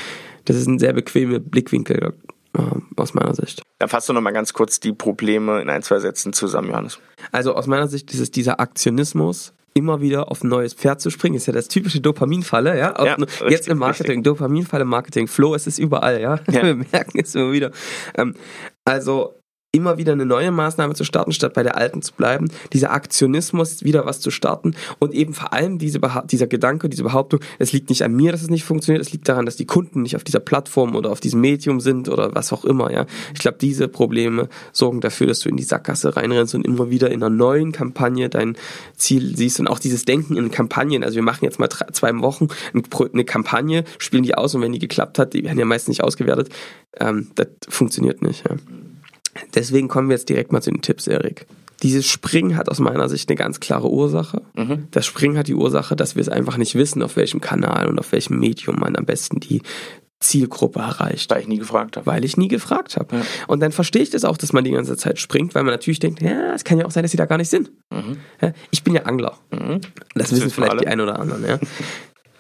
das 0.45 0.55
ist 0.55 0.67
ein 0.67 0.79
sehr 0.79 0.93
bequemer 0.93 1.39
Blickwinkel 1.39 2.13
äh, 2.53 2.61
aus 2.95 3.13
meiner 3.13 3.35
Sicht. 3.35 3.61
Dann 3.79 3.89
fasst 3.89 4.07
du 4.07 4.13
noch 4.13 4.21
mal 4.21 4.31
ganz 4.31 4.53
kurz 4.53 4.79
die 4.79 4.93
Probleme 4.93 5.61
in 5.61 5.69
ein, 5.69 5.83
zwei 5.83 5.99
Sätzen 5.99 6.31
zusammen, 6.31 6.69
Johannes. 6.69 6.99
Also 7.33 7.55
aus 7.55 7.67
meiner 7.67 7.89
Sicht 7.89 8.13
ist 8.13 8.21
es 8.21 8.31
dieser 8.31 8.59
Aktionismus, 8.59 9.54
immer 9.77 10.01
wieder 10.01 10.31
auf 10.31 10.43
ein 10.43 10.47
neues 10.47 10.73
Pferd 10.73 11.01
zu 11.01 11.09
springen, 11.09 11.35
ist 11.35 11.47
ja 11.47 11.53
das 11.53 11.67
typische 11.67 11.99
Dopaminfalle, 11.99 12.79
ja. 12.79 12.95
ja 13.03 13.17
jetzt 13.49 13.67
im 13.67 13.77
Marketing, 13.77 14.07
richtig. 14.07 14.23
Dopaminfalle, 14.23 14.85
Marketing, 14.85 15.27
Flow, 15.27 15.53
es 15.53 15.67
ist 15.67 15.79
überall, 15.79 16.21
ja. 16.21 16.39
ja. 16.49 16.63
Wir 16.63 16.75
merken 16.75 17.19
es 17.19 17.35
immer 17.35 17.51
wieder. 17.51 17.71
Ähm, 18.15 18.35
also 18.85 19.35
immer 19.75 19.97
wieder 19.97 20.13
eine 20.13 20.25
neue 20.25 20.51
Maßnahme 20.51 20.93
zu 20.93 21.03
starten, 21.03 21.33
statt 21.33 21.53
bei 21.53 21.61
der 21.61 21.75
alten 21.75 22.01
zu 22.01 22.13
bleiben, 22.13 22.47
dieser 22.71 22.91
Aktionismus 22.91 23.83
wieder 23.83 24.05
was 24.05 24.21
zu 24.21 24.31
starten 24.31 24.73
und 24.99 25.13
eben 25.13 25.33
vor 25.33 25.51
allem 25.51 25.77
diese 25.77 25.99
dieser 26.31 26.47
Gedanke, 26.47 26.87
diese 26.87 27.03
Behauptung, 27.03 27.41
es 27.59 27.73
liegt 27.73 27.89
nicht 27.89 28.03
an 28.03 28.13
mir, 28.15 28.31
dass 28.31 28.41
es 28.41 28.49
nicht 28.49 28.63
funktioniert, 28.63 29.05
es 29.05 29.11
liegt 29.11 29.27
daran, 29.27 29.45
dass 29.45 29.57
die 29.57 29.65
Kunden 29.65 30.03
nicht 30.03 30.15
auf 30.15 30.23
dieser 30.23 30.39
Plattform 30.39 30.95
oder 30.95 31.11
auf 31.11 31.19
diesem 31.19 31.41
Medium 31.41 31.81
sind 31.81 32.07
oder 32.07 32.33
was 32.33 32.53
auch 32.53 32.63
immer, 32.63 32.91
ja. 32.91 33.05
Ich 33.33 33.39
glaube, 33.39 33.57
diese 33.59 33.89
Probleme 33.89 34.47
sorgen 34.71 35.01
dafür, 35.01 35.27
dass 35.27 35.39
du 35.39 35.49
in 35.49 35.57
die 35.57 35.63
Sackgasse 35.63 36.15
reinrennst 36.15 36.55
und 36.55 36.65
immer 36.65 36.89
wieder 36.89 37.11
in 37.11 37.21
einer 37.21 37.29
neuen 37.29 37.73
Kampagne 37.73 38.29
dein 38.29 38.55
Ziel 38.95 39.35
siehst 39.35 39.59
und 39.59 39.67
auch 39.67 39.79
dieses 39.79 40.05
Denken 40.05 40.37
in 40.37 40.51
Kampagnen, 40.51 41.03
also 41.03 41.15
wir 41.15 41.23
machen 41.23 41.43
jetzt 41.43 41.59
mal 41.59 41.67
drei, 41.67 41.87
zwei 41.91 42.17
Wochen 42.19 42.47
eine 43.13 43.25
Kampagne, 43.25 43.83
spielen 43.97 44.23
die 44.23 44.35
aus 44.35 44.55
und 44.55 44.61
wenn 44.61 44.71
die 44.71 44.79
geklappt 44.79 45.19
hat, 45.19 45.33
die 45.33 45.43
werden 45.43 45.59
ja 45.59 45.65
meist 45.65 45.89
nicht 45.89 46.01
ausgewertet, 46.01 46.49
ähm, 46.97 47.31
das 47.35 47.47
funktioniert 47.67 48.21
nicht, 48.21 48.45
ja. 48.47 48.55
Deswegen 49.53 49.87
kommen 49.87 50.09
wir 50.09 50.15
jetzt 50.15 50.29
direkt 50.29 50.51
mal 50.51 50.61
zu 50.61 50.71
den 50.71 50.81
Tipps, 50.81 51.07
Erik. 51.07 51.45
Dieses 51.83 52.07
Springen 52.07 52.55
hat 52.55 52.69
aus 52.69 52.79
meiner 52.79 53.09
Sicht 53.09 53.29
eine 53.29 53.35
ganz 53.35 53.59
klare 53.59 53.89
Ursache. 53.89 54.41
Mhm. 54.55 54.87
Das 54.91 55.05
Springen 55.05 55.37
hat 55.37 55.47
die 55.47 55.55
Ursache, 55.55 55.95
dass 55.95 56.15
wir 56.15 56.21
es 56.21 56.29
einfach 56.29 56.57
nicht 56.57 56.75
wissen, 56.75 57.03
auf 57.03 57.17
welchem 57.17 57.41
Kanal 57.41 57.87
und 57.87 57.99
auf 57.99 58.11
welchem 58.11 58.39
Medium 58.39 58.77
man 58.79 58.95
am 58.95 59.05
besten 59.05 59.39
die 59.39 59.61
Zielgruppe 60.19 60.79
erreicht. 60.79 61.29
Weil 61.29 61.41
ich 61.41 61.47
nie 61.47 61.59
gefragt 61.59 61.97
habe. 61.97 62.05
Weil 62.05 62.23
ich 62.23 62.37
nie 62.37 62.47
gefragt 62.47 62.95
habe. 62.97 63.17
Ja. 63.17 63.21
Und 63.47 63.59
dann 63.59 63.71
verstehe 63.71 64.01
ich 64.01 64.09
das 64.09 64.23
auch, 64.25 64.37
dass 64.37 64.53
man 64.53 64.63
die 64.63 64.71
ganze 64.71 64.95
Zeit 64.97 65.19
springt, 65.19 65.53
weil 65.53 65.63
man 65.63 65.73
natürlich 65.73 65.99
denkt, 65.99 66.21
ja, 66.21 66.53
es 66.53 66.63
kann 66.63 66.79
ja 66.79 66.85
auch 66.85 66.91
sein, 66.91 67.03
dass 67.03 67.11
sie 67.11 67.17
da 67.17 67.25
gar 67.25 67.37
nicht 67.37 67.49
sind. 67.49 67.71
Mhm. 67.91 68.17
Ja, 68.41 68.53
ich 68.71 68.83
bin 68.83 68.95
ja 68.95 69.03
Angler. 69.03 69.37
Mhm. 69.51 69.81
Das, 70.13 70.29
das 70.29 70.31
wissen 70.31 70.49
vielleicht 70.49 70.71
alle. 70.71 70.81
die 70.81 70.87
einen 70.87 71.01
oder 71.01 71.19
anderen. 71.19 71.45
Ja. 71.45 71.59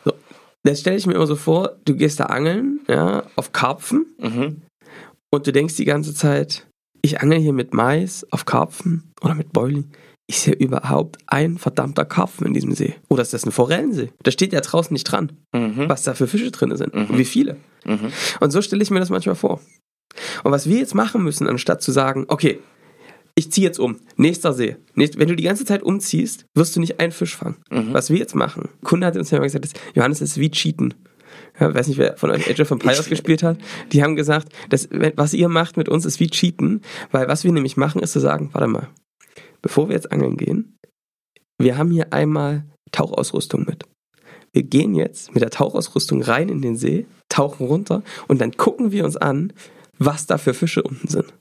So. 0.03 0.13
Das 0.61 0.81
stelle 0.81 0.97
ich 0.97 1.07
mir 1.07 1.15
immer 1.15 1.25
so 1.25 1.35
vor, 1.35 1.77
du 1.83 1.95
gehst 1.95 2.19
da 2.19 2.25
angeln, 2.25 2.81
ja, 2.87 3.23
auf 3.35 3.53
Karpfen 3.53 4.05
mhm. 4.19 4.61
und 5.31 5.47
du 5.47 5.51
denkst 5.51 5.77
die 5.77 5.85
ganze 5.85 6.13
Zeit, 6.13 6.67
ich 7.05 7.21
angel 7.21 7.39
hier 7.39 7.53
mit 7.53 7.73
Mais 7.73 8.25
auf 8.31 8.45
Karpfen 8.45 9.13
oder 9.21 9.35
mit 9.35 9.53
Beuling. 9.53 9.91
Ich 10.27 10.39
sehe 10.39 10.53
überhaupt 10.53 11.17
ein 11.27 11.57
verdammter 11.57 12.03
Karpfen 12.03 12.47
in 12.47 12.53
diesem 12.53 12.73
See. 12.73 12.95
Oder 13.09 13.21
ist 13.21 13.33
das 13.33 13.45
ein 13.45 13.51
Forellensee? 13.51 14.09
Da 14.23 14.31
steht 14.31 14.53
ja 14.53 14.61
draußen 14.61 14.91
nicht 14.91 15.03
dran, 15.03 15.33
mhm. 15.53 15.87
was 15.87 16.03
da 16.03 16.15
für 16.15 16.27
Fische 16.27 16.49
drin 16.49 16.75
sind 16.75 16.95
mhm. 16.95 17.05
und 17.05 17.17
wie 17.17 17.25
viele. 17.25 17.57
Mhm. 17.85 18.11
Und 18.39 18.51
so 18.51 18.61
stelle 18.61 18.81
ich 18.81 18.89
mir 18.89 18.99
das 18.99 19.11
manchmal 19.11 19.35
vor. 19.35 19.61
Und 20.43 20.51
was 20.51 20.67
wir 20.67 20.79
jetzt 20.79 20.95
machen 20.95 21.23
müssen, 21.23 21.47
anstatt 21.47 21.81
zu 21.81 21.91
sagen, 21.91 22.25
okay, 22.27 22.59
ich 23.35 23.51
ziehe 23.51 23.67
jetzt 23.67 23.79
um. 23.79 23.97
Nächster 24.15 24.53
See. 24.53 24.77
Wenn 24.95 25.27
du 25.27 25.35
die 25.35 25.43
ganze 25.43 25.65
Zeit 25.65 25.83
umziehst, 25.83 26.45
wirst 26.55 26.75
du 26.75 26.79
nicht 26.79 26.99
einen 26.99 27.11
Fisch 27.11 27.35
fangen. 27.35 27.57
Mhm. 27.69 27.93
Was 27.93 28.09
wir 28.09 28.17
jetzt 28.17 28.33
machen. 28.33 28.69
Kunde 28.83 29.05
hat 29.05 29.17
uns 29.17 29.29
ja 29.29 29.37
mal 29.37 29.43
gesagt, 29.43 29.73
Johannes 29.93 30.21
ist 30.21 30.39
wie 30.39 30.49
Cheaten. 30.49 30.93
Ja, 31.59 31.73
weiß 31.73 31.87
nicht, 31.87 31.97
wer 31.97 32.17
von 32.17 32.31
euch 32.31 32.49
Age 32.49 32.59
of 32.59 32.71
Empires 32.71 33.07
gespielt 33.07 33.43
hat. 33.43 33.57
Die 33.91 34.03
haben 34.03 34.15
gesagt, 34.15 34.49
das, 34.69 34.89
was 34.91 35.33
ihr 35.33 35.47
macht 35.47 35.77
mit 35.77 35.87
uns 35.87 36.05
ist 36.05 36.19
wie 36.19 36.27
Cheaten, 36.27 36.81
weil 37.11 37.27
was 37.27 37.43
wir 37.43 37.51
nämlich 37.51 37.77
machen, 37.77 38.01
ist 38.01 38.11
zu 38.11 38.19
sagen, 38.19 38.49
warte 38.53 38.67
mal, 38.67 38.89
bevor 39.61 39.87
wir 39.87 39.95
jetzt 39.95 40.11
angeln 40.11 40.37
gehen, 40.37 40.77
wir 41.57 41.77
haben 41.77 41.91
hier 41.91 42.11
einmal 42.11 42.65
Tauchausrüstung 42.91 43.65
mit. 43.65 43.85
Wir 44.51 44.63
gehen 44.63 44.95
jetzt 44.95 45.33
mit 45.33 45.43
der 45.43 45.49
Tauchausrüstung 45.49 46.21
rein 46.21 46.49
in 46.49 46.61
den 46.61 46.77
See, 46.77 47.05
tauchen 47.29 47.67
runter 47.67 48.03
und 48.27 48.39
dann 48.41 48.55
gucken 48.55 48.91
wir 48.91 49.05
uns 49.05 49.17
an, 49.17 49.53
was 49.97 50.27
da 50.27 50.37
für 50.37 50.53
Fische 50.53 50.83
unten 50.83 51.07
sind. 51.07 51.33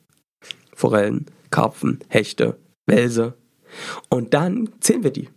Forellen, 0.75 1.27
Karpfen, 1.51 2.01
Hechte, 2.09 2.59
Welse. 2.87 3.35
Und 4.09 4.35
dann 4.35 4.71
zählen 4.81 5.05
wir 5.05 5.13
die. 5.13 5.29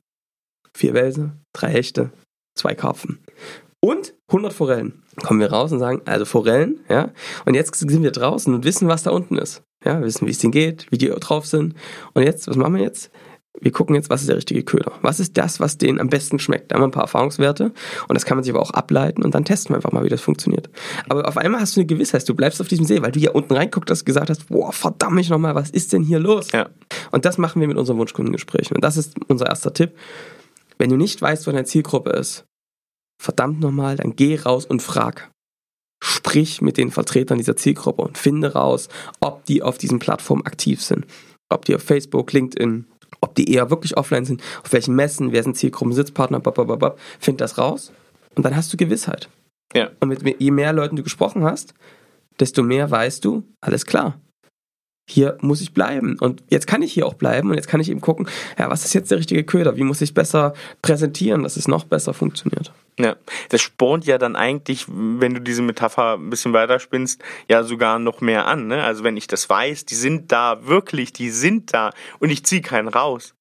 Vier 0.76 0.94
Welse, 0.94 1.32
drei 1.54 1.70
Hechte, 1.70 2.12
zwei 2.56 2.76
Karpfen. 2.76 3.20
Und 3.80 4.14
100 4.28 4.54
Forellen. 4.54 5.04
Kommen 5.24 5.40
wir 5.40 5.52
raus 5.52 5.72
und 5.72 5.80
sagen, 5.80 6.02
also 6.06 6.26
Forellen, 6.26 6.82
ja. 6.90 7.12
Und 7.46 7.54
jetzt 7.54 7.76
sind 7.76 8.04
wir 8.04 8.12
draußen 8.12 8.54
und 8.54 8.66
wissen, 8.66 8.88
was 8.88 9.04
da 9.04 9.12
unten 9.12 9.38
ist. 9.38 9.64
Ja, 9.86 10.02
wissen, 10.02 10.28
wie 10.28 10.32
es 10.32 10.40
denen 10.40 10.52
geht, 10.52 10.88
wie 10.90 10.98
die 10.98 11.08
drauf 11.08 11.46
sind. 11.46 11.76
Und 12.14 12.24
jetzt, 12.24 12.48
was 12.48 12.58
machen 12.58 12.76
wir 12.76 12.84
jetzt? 12.84 13.12
wir 13.60 13.72
gucken 13.72 13.96
jetzt, 13.96 14.10
was 14.10 14.22
ist 14.22 14.30
der 14.30 14.38
richtige 14.38 14.64
Köder? 14.64 14.94
Was 15.02 15.20
ist 15.20 15.38
das, 15.38 15.60
was 15.60 15.78
denen 15.78 16.00
am 16.00 16.10
besten 16.10 16.40
schmeckt? 16.40 16.72
Da 16.72 16.76
haben 16.76 16.82
wir 16.82 16.88
ein 16.88 16.92
paar 16.92 17.04
Erfahrungswerte 17.04 17.72
und 18.08 18.14
das 18.14 18.26
kann 18.26 18.38
man 18.38 18.44
sich 18.44 18.54
aber 18.54 18.62
auch 18.62 18.72
ableiten 18.72 19.24
und 19.24 19.34
dann 19.34 19.46
testen 19.46 19.72
wir 19.72 19.78
einfach 19.78 19.92
mal, 19.92 20.04
wie 20.04 20.10
das 20.10 20.22
funktioniert. 20.22 20.70
Aber 21.10 21.28
auf 21.28 21.38
einmal 21.38 21.62
hast 21.62 21.76
du 21.76 21.82
eine 21.82 21.88
Gewissheit, 21.88 22.28
du 22.28 22.36
bleibst 22.36 22.62
auf 22.62 22.68
diesem 22.68 22.86
See, 22.86 23.02
weil 23.02 23.12
du 23.12 23.20
ja 23.20 23.32
unten 23.32 23.54
reinguckt 23.54 23.90
hast, 23.90 24.06
gesagt 24.06 24.30
hast, 24.30 24.48
boah, 24.50 24.72
verdammt 24.72 25.16
mich 25.16 25.30
nochmal, 25.30 25.56
was 25.56 25.70
ist 25.70 25.94
denn 25.94 26.04
hier 26.04 26.20
los? 26.20 26.52
Ja. 26.52 26.70
Und 27.12 27.26
das 27.26 27.38
machen 27.38 27.60
wir 27.60 27.68
mit 27.68 27.78
unseren 27.78 27.98
Wunschkundengesprächen. 27.98 28.76
Und 28.76 28.84
das 28.84 28.98
ist 28.98 29.16
unser 29.28 29.48
erster 29.48 29.74
Tipp. 29.74 29.96
Wenn 30.78 30.90
du 30.90 30.96
nicht 30.96 31.22
weißt, 31.22 31.48
wo 31.48 31.52
deine 31.52 31.66
Zielgruppe 31.66 32.12
ist, 32.12 32.46
verdammt 33.18 33.60
nochmal, 33.60 33.98
dann 33.98 34.16
geh 34.16 34.40
raus 34.40 34.66
und 34.66 34.82
frag. 34.82 35.32
Sprich 36.04 36.62
mit 36.62 36.78
den 36.78 36.92
Vertretern 36.92 37.40
dieser 37.40 37.56
Zielgruppe 37.56 38.04
und 38.04 38.18
finde 38.18 38.54
raus, 38.54 38.88
ob 39.20 39.46
die 39.46 39.64
auf 39.64 39.78
diesen 39.78 40.00
Plattformen 40.00 40.46
aktiv 40.46 40.82
sind. 40.82 41.06
Ob 41.50 41.66
die 41.66 41.76
auf 41.76 41.82
Facebook, 41.82 42.32
LinkedIn, 42.34 42.86
ob 43.22 43.36
die 43.36 43.52
eher 43.52 43.70
wirklich 43.70 43.98
offline 43.98 44.26
sind, 44.26 44.42
auf 44.64 44.72
welchen 44.74 44.96
Messen, 44.96 45.32
wer 45.32 45.44
sind 45.44 45.58
Zielgruppen, 45.58 45.94
Sitzpartner, 45.94 46.40
babababab, 46.40 47.00
find 47.20 47.42
das 47.42 47.58
raus 47.58 47.92
und 48.36 48.44
dann 48.44 48.56
hast 48.56 48.72
du 48.72 48.78
Gewissheit. 48.78 49.30
Ja. 49.74 49.90
Und 50.00 50.10
mit, 50.10 50.40
je 50.40 50.52
mehr 50.52 50.74
Leuten 50.74 50.96
du 50.96 51.04
gesprochen 51.04 51.44
hast, 51.44 51.74
desto 52.40 52.64
mehr 52.64 52.90
weißt 52.90 53.26
du, 53.26 53.44
alles 53.62 53.86
klar. 53.86 54.20
Hier 55.10 55.38
muss 55.40 55.62
ich 55.62 55.74
bleiben. 55.74 56.18
Und 56.20 56.44
jetzt 56.50 56.68
kann 56.68 56.82
ich 56.82 56.92
hier 56.92 57.06
auch 57.06 57.14
bleiben 57.14 57.50
und 57.50 57.56
jetzt 57.56 57.70
kann 57.70 57.80
ich 57.80 57.90
eben 57.90 58.02
gucken, 58.02 58.28
ja, 58.60 58.70
was 58.70 58.84
ist 58.84 58.94
jetzt 58.94 59.10
der 59.10 59.20
richtige 59.20 59.46
Köder? 59.46 59.78
Wie 59.78 59.84
muss 59.84 60.02
ich 60.02 60.10
es 60.10 60.14
besser 60.14 60.54
präsentieren, 60.82 61.44
dass 61.44 61.56
es 61.56 61.70
noch 61.70 61.86
besser 61.86 62.14
funktioniert? 62.14 62.74
Ja, 63.00 63.16
das 63.50 63.62
spornt 63.62 64.06
ja 64.06 64.18
dann 64.18 64.36
eigentlich, 64.36 64.86
wenn 64.90 65.34
du 65.34 65.40
diese 65.40 65.62
Metapher 65.62 66.16
ein 66.16 66.30
bisschen 66.30 66.52
weiterspinnst, 66.52 67.24
ja 67.48 67.64
sogar 67.64 68.00
noch 68.00 68.20
mehr 68.20 68.48
an. 68.48 68.68
Ne? 68.68 68.84
Also 68.84 69.06
wenn 69.06 69.16
ich 69.16 69.28
das 69.28 69.50
weiß, 69.50 69.86
die 69.86 69.96
sind 69.96 70.32
da 70.32 70.68
wirklich, 70.68 71.14
die 71.14 71.30
sind 71.30 71.74
da 71.74 71.92
und 72.20 72.30
ich 72.30 72.44
ziehe 72.44 72.62
keinen 72.62 72.90
raus. 72.90 73.34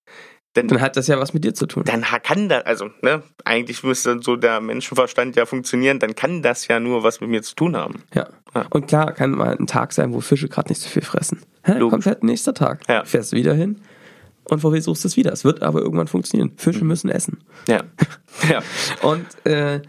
Dann, 0.57 0.69
dann 0.69 0.81
hat 0.81 0.97
das 0.97 1.07
ja 1.07 1.19
was 1.19 1.35
mit 1.35 1.45
dir 1.45 1.55
zu 1.55 1.67
tun. 1.67 1.85
Dann 1.85 2.03
kann 2.03 2.49
das, 2.49 2.65
also 2.65 2.91
ne, 3.03 3.23
eigentlich 3.45 3.83
müsste 3.83 4.21
so 4.23 4.37
der 4.37 4.61
Menschenverstand 4.61 5.37
ja 5.37 5.45
funktionieren, 5.47 5.99
dann 5.99 6.15
kann 6.15 6.43
das 6.43 6.67
ja 6.69 6.81
nur 6.81 7.03
was 7.03 7.21
mit 7.21 7.31
mir 7.31 7.43
zu 7.43 7.55
tun 7.55 7.77
haben. 7.77 8.03
Ja. 8.15 8.29
ja. 8.55 8.67
Und 8.71 8.89
klar, 8.89 9.13
kann 9.13 9.33
mal 9.33 9.57
ein 9.57 9.67
Tag 9.67 9.93
sein, 9.93 10.15
wo 10.15 10.21
Fische 10.21 10.49
gerade 10.49 10.71
nicht 10.71 10.81
so 10.81 10.89
viel 10.89 11.03
fressen. 11.03 11.43
Hä? 11.63 11.79
Kommt 11.79 12.07
halt 12.07 12.25
nächster 12.25 12.55
Tag. 12.55 12.83
Ja. 12.89 13.05
Fährst 13.05 13.33
wieder 13.33 13.55
hin, 13.55 13.81
und 14.49 14.61
versuchst 14.61 15.05
es 15.05 15.17
wieder. 15.17 15.33
Es 15.33 15.45
wird 15.45 15.63
aber 15.63 15.81
irgendwann 15.81 16.07
funktionieren. 16.07 16.53
Fische 16.57 16.83
mhm. 16.83 16.89
müssen 16.89 17.11
essen. 17.11 17.39
Ja. 17.69 17.83
ja. 18.51 18.63
und 19.03 19.27
äh, 19.45 19.83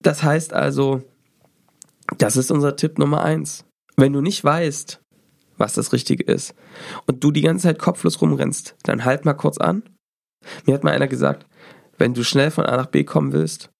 das 0.00 0.22
heißt 0.22 0.52
also, 0.52 1.02
das 2.18 2.36
ist 2.36 2.50
unser 2.50 2.76
Tipp 2.76 2.98
Nummer 2.98 3.22
eins. 3.22 3.64
Wenn 3.96 4.12
du 4.12 4.20
nicht 4.20 4.42
weißt, 4.42 5.01
was 5.62 5.72
das 5.72 5.94
Richtige 5.94 6.24
ist 6.24 6.54
und 7.06 7.24
du 7.24 7.30
die 7.30 7.40
ganze 7.40 7.68
Zeit 7.68 7.78
kopflos 7.78 8.20
rumrennst, 8.20 8.76
dann 8.82 9.06
halt 9.06 9.24
mal 9.24 9.32
kurz 9.32 9.56
an. 9.56 9.82
Mir 10.66 10.74
hat 10.74 10.84
mal 10.84 10.92
einer 10.92 11.08
gesagt, 11.08 11.46
wenn 11.96 12.12
du 12.12 12.24
schnell 12.24 12.50
von 12.50 12.66
A 12.66 12.76
nach 12.76 12.86
B 12.86 13.04
kommen 13.04 13.32
willst, 13.32 13.70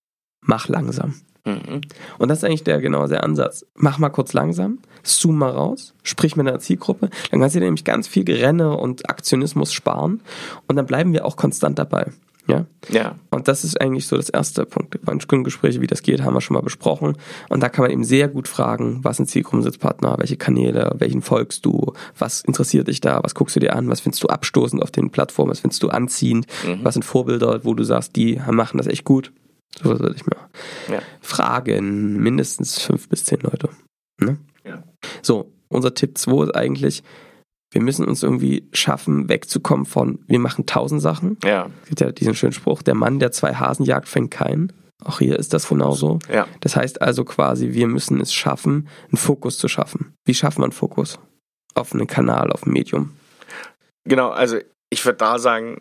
mach 0.41 0.69
langsam. 0.69 1.15
Mhm. 1.45 1.81
Und 2.19 2.29
das 2.29 2.39
ist 2.39 2.45
eigentlich 2.45 2.62
der 2.65 2.81
genau 2.81 3.07
der 3.09 3.25
Ansatz. 3.25 3.67
Mach 3.75 3.99
mal 3.99 4.11
kurz 4.11 4.33
langsam, 4.33 4.79
zoom 5.03 5.39
mal 5.39 5.51
raus, 5.51 5.95
sprich 6.05 6.37
mit 6.37 6.47
einer 6.47 6.61
Zielgruppe, 6.61 7.11
dann 7.31 7.41
kannst 7.41 7.57
du 7.57 7.61
dir 7.61 7.67
nämlich 7.67 7.85
ganz 7.85 8.07
viel 8.07 8.25
Gerenne 8.25 8.77
und 8.77 9.11
Aktionismus 9.11 9.73
sparen 9.73 10.23
und 10.69 10.77
dann 10.77 10.87
bleiben 10.87 11.12
wir 11.12 11.27
auch 11.27 11.37
konstant 11.37 11.79
dabei. 11.79 12.12
Ja? 12.49 12.67
Ja. 12.89 13.17
Und 13.31 13.49
das 13.49 13.65
ist 13.65 13.81
eigentlich 13.81 14.07
so 14.07 14.17
das 14.17 14.29
erste 14.29 14.67
Punkt. 14.67 14.99
Kundengespräche, 15.29 15.81
wie 15.81 15.87
das 15.87 16.03
geht, 16.03 16.23
haben 16.23 16.35
wir 16.35 16.41
schon 16.41 16.55
mal 16.55 16.63
besprochen. 16.63 17.17
Und 17.49 17.63
da 17.63 17.69
kann 17.69 17.83
man 17.85 17.93
eben 17.93 18.05
sehr 18.05 18.29
gut 18.29 18.49
fragen, 18.49 19.01
was 19.03 19.19
sind 19.19 19.29
Zielgruppensitzpartner, 19.29 20.17
welche 20.19 20.37
Kanäle, 20.37 20.95
welchen 20.99 21.23
folgst 21.23 21.65
du, 21.65 21.93
was 22.19 22.43
interessiert 22.43 22.89
dich 22.89 23.01
da, 23.01 23.21
was 23.23 23.35
guckst 23.35 23.57
du 23.57 23.61
dir 23.61 23.77
an, 23.77 23.89
was 23.89 24.01
findest 24.01 24.23
du 24.25 24.29
abstoßend 24.29 24.83
auf 24.83 24.91
den 24.91 25.11
Plattformen, 25.11 25.51
was 25.51 25.61
findest 25.61 25.83
du 25.83 25.89
anziehend, 25.89 26.47
mhm. 26.67 26.81
was 26.83 26.95
sind 26.95 27.05
Vorbilder, 27.05 27.65
wo 27.65 27.75
du 27.75 27.85
sagst, 27.85 28.17
die 28.17 28.41
machen 28.51 28.79
das 28.79 28.87
echt 28.87 29.05
gut. 29.05 29.33
So 29.81 29.89
würde 29.89 30.15
ich 30.15 30.27
mir 30.27 30.37
ja. 30.95 31.01
fragen. 31.21 32.23
Mindestens 32.23 32.79
fünf 32.79 33.09
bis 33.09 33.25
zehn 33.25 33.41
Leute. 33.41 33.71
Ne? 34.19 34.39
Ja. 34.65 34.83
So, 35.23 35.51
unser 35.69 35.95
Tipp 35.95 36.19
2 36.19 36.45
ist 36.45 36.55
eigentlich, 36.55 37.03
wir 37.73 37.81
müssen 37.81 38.07
uns 38.07 38.23
irgendwie 38.23 38.69
schaffen, 38.73 39.29
wegzukommen 39.29 39.87
von, 39.87 40.21
wir 40.29 40.38
machen 40.38 40.67
tausend 40.67 41.00
Sachen. 41.00 41.38
Ja. 41.43 41.71
Es 41.83 41.88
gibt 41.88 42.00
ja 42.00 42.12
diesen 42.12 42.35
schönen 42.35 42.52
Spruch, 42.52 42.83
der 42.83 42.95
Mann, 42.95 43.19
der 43.19 43.33
zwei 43.33 43.55
Hasen 43.55 43.85
jagt, 43.85 44.09
fängt 44.09 44.31
keinen. 44.31 44.73
Auch 45.02 45.19
hier 45.19 45.38
ist 45.38 45.52
das 45.52 45.69
genauso. 45.69 46.21
Ja. 46.33 46.47
Das 46.61 46.76
heißt 46.76 47.02
also 47.02 47.25
quasi, 47.25 47.73
wir 47.73 47.88
müssen 47.88 48.21
es 48.21 48.33
schaffen, 48.33 48.88
einen 49.09 49.17
Fokus 49.17 49.59
zu 49.59 49.69
schaffen. 49.69 50.14
Wie 50.25 50.35
schafft 50.35 50.59
man 50.59 50.71
Fokus? 50.71 51.19
Auf 51.75 51.95
einen 51.95 52.07
Kanal, 52.07 52.52
auf 52.52 52.67
ein 52.67 52.73
Medium. 52.73 53.11
Genau, 54.05 54.31
also 54.31 54.59
ich 54.91 55.05
würde 55.05 55.19
da 55.19 55.38
sagen, 55.38 55.81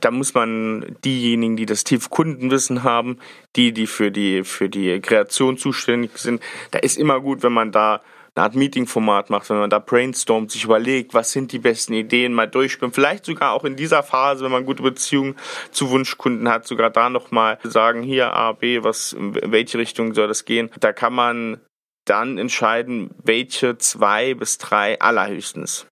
da 0.00 0.10
muss 0.10 0.32
man 0.32 0.96
diejenigen, 1.04 1.56
die 1.56 1.66
das 1.66 1.84
tief 1.84 2.08
Kundenwissen 2.08 2.82
haben, 2.82 3.18
die, 3.56 3.72
die 3.72 3.86
für 3.86 4.10
die, 4.10 4.42
für 4.42 4.70
die 4.70 5.00
Kreation 5.00 5.58
zuständig 5.58 6.16
sind, 6.16 6.42
da 6.70 6.78
ist 6.78 6.96
immer 6.96 7.20
gut, 7.20 7.42
wenn 7.42 7.52
man 7.52 7.72
da 7.72 8.00
eine 8.34 8.44
Art 8.44 8.54
Meeting-Format 8.54 9.28
macht, 9.28 9.50
wenn 9.50 9.58
man 9.58 9.70
da 9.70 9.78
brainstormt, 9.78 10.50
sich 10.50 10.64
überlegt, 10.64 11.12
was 11.12 11.32
sind 11.32 11.52
die 11.52 11.58
besten 11.58 11.92
Ideen, 11.92 12.32
mal 12.32 12.48
durchspielen. 12.48 12.92
Vielleicht 12.92 13.26
sogar 13.26 13.52
auch 13.52 13.64
in 13.64 13.76
dieser 13.76 14.02
Phase, 14.02 14.44
wenn 14.44 14.52
man 14.52 14.64
gute 14.64 14.82
Beziehungen 14.82 15.36
zu 15.70 15.90
Wunschkunden 15.90 16.48
hat, 16.48 16.66
sogar 16.66 16.90
da 16.90 17.10
nochmal 17.10 17.58
sagen, 17.62 18.02
hier 18.02 18.32
A, 18.32 18.52
B, 18.52 18.82
was, 18.82 19.12
in 19.12 19.34
welche 19.34 19.78
Richtung 19.78 20.14
soll 20.14 20.28
das 20.28 20.46
gehen. 20.46 20.70
Da 20.80 20.92
kann 20.92 21.12
man 21.12 21.60
dann 22.06 22.38
entscheiden, 22.38 23.10
welche 23.22 23.76
zwei 23.78 24.34
bis 24.34 24.58
drei 24.58 24.98
allerhöchstens 25.00 25.86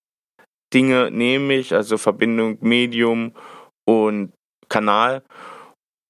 Dinge 0.72 1.10
nehme 1.10 1.54
ich, 1.54 1.74
also 1.74 1.98
Verbindung, 1.98 2.58
Medium 2.60 3.34
und 3.84 4.32
Kanal 4.68 5.22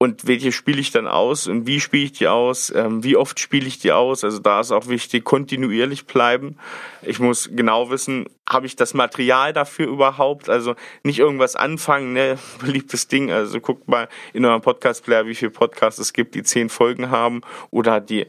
und 0.01 0.25
welche 0.25 0.51
spiele 0.51 0.81
ich 0.81 0.89
dann 0.89 1.07
aus 1.07 1.45
und 1.45 1.67
wie 1.67 1.79
spiele 1.79 2.05
ich 2.05 2.13
die 2.13 2.27
aus, 2.27 2.73
ähm, 2.75 3.03
wie 3.03 3.15
oft 3.15 3.39
spiele 3.39 3.67
ich 3.67 3.77
die 3.77 3.91
aus. 3.91 4.23
Also 4.23 4.39
da 4.39 4.59
ist 4.59 4.71
auch 4.71 4.87
wichtig, 4.87 5.23
kontinuierlich 5.23 6.07
bleiben. 6.07 6.57
Ich 7.03 7.19
muss 7.19 7.51
genau 7.53 7.91
wissen, 7.91 8.25
habe 8.49 8.65
ich 8.65 8.75
das 8.75 8.95
Material 8.95 9.53
dafür 9.53 9.85
überhaupt? 9.87 10.49
Also 10.49 10.73
nicht 11.03 11.19
irgendwas 11.19 11.55
anfangen, 11.55 12.13
ne, 12.13 12.39
beliebtes 12.59 13.09
Ding. 13.09 13.31
Also 13.31 13.59
guckt 13.59 13.87
mal 13.87 14.09
in 14.33 14.43
eurem 14.43 14.61
Podcast-Player, 14.61 15.27
wie 15.27 15.35
viele 15.35 15.51
Podcasts 15.51 15.99
es 15.99 16.13
gibt, 16.13 16.33
die 16.33 16.41
zehn 16.41 16.69
Folgen 16.69 17.11
haben 17.11 17.41
oder 17.69 18.01
die 18.01 18.25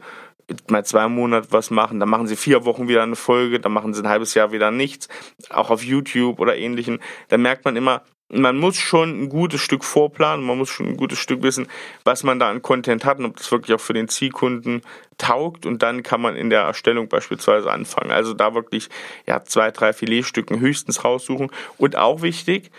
mal 0.69 0.85
zwei 0.85 1.07
Monate 1.07 1.47
was 1.49 1.71
machen, 1.71 1.99
dann 1.99 2.09
machen 2.09 2.27
sie 2.27 2.35
vier 2.35 2.65
Wochen 2.65 2.87
wieder 2.87 3.01
eine 3.01 3.15
Folge, 3.15 3.59
dann 3.59 3.71
machen 3.71 3.95
sie 3.95 4.03
ein 4.03 4.09
halbes 4.09 4.35
Jahr 4.35 4.51
wieder 4.51 4.69
nichts, 4.69 5.07
auch 5.49 5.71
auf 5.71 5.83
YouTube 5.83 6.39
oder 6.39 6.55
ähnlichen. 6.55 6.99
Da 7.29 7.37
merkt 7.39 7.65
man 7.65 7.75
immer, 7.75 8.03
man 8.29 8.57
muss 8.57 8.77
schon 8.77 9.23
ein 9.23 9.29
gutes 9.29 9.61
Stück 9.61 9.83
vorplanen, 9.83 10.45
man 10.45 10.57
muss 10.57 10.69
schon 10.69 10.87
ein 10.87 10.97
gutes 10.97 11.19
Stück 11.19 11.43
wissen, 11.43 11.67
was 12.03 12.23
man 12.23 12.39
da 12.39 12.49
an 12.49 12.61
Content 12.61 13.05
hat 13.05 13.19
und 13.19 13.25
ob 13.25 13.37
das 13.37 13.51
wirklich 13.51 13.75
auch 13.75 13.81
für 13.81 13.93
den 13.93 14.07
Zielkunden 14.07 14.81
taugt 15.17 15.65
und 15.65 15.83
dann 15.83 16.03
kann 16.03 16.21
man 16.21 16.35
in 16.35 16.49
der 16.49 16.61
Erstellung 16.61 17.07
beispielsweise 17.09 17.71
anfangen. 17.71 18.11
Also 18.11 18.33
da 18.33 18.55
wirklich 18.55 18.89
ja 19.27 19.43
zwei, 19.43 19.71
drei 19.71 19.93
Filetstücken 19.93 20.59
höchstens 20.59 21.03
raussuchen 21.03 21.51
und 21.77 21.95
auch 21.95 22.21
wichtig, 22.21 22.71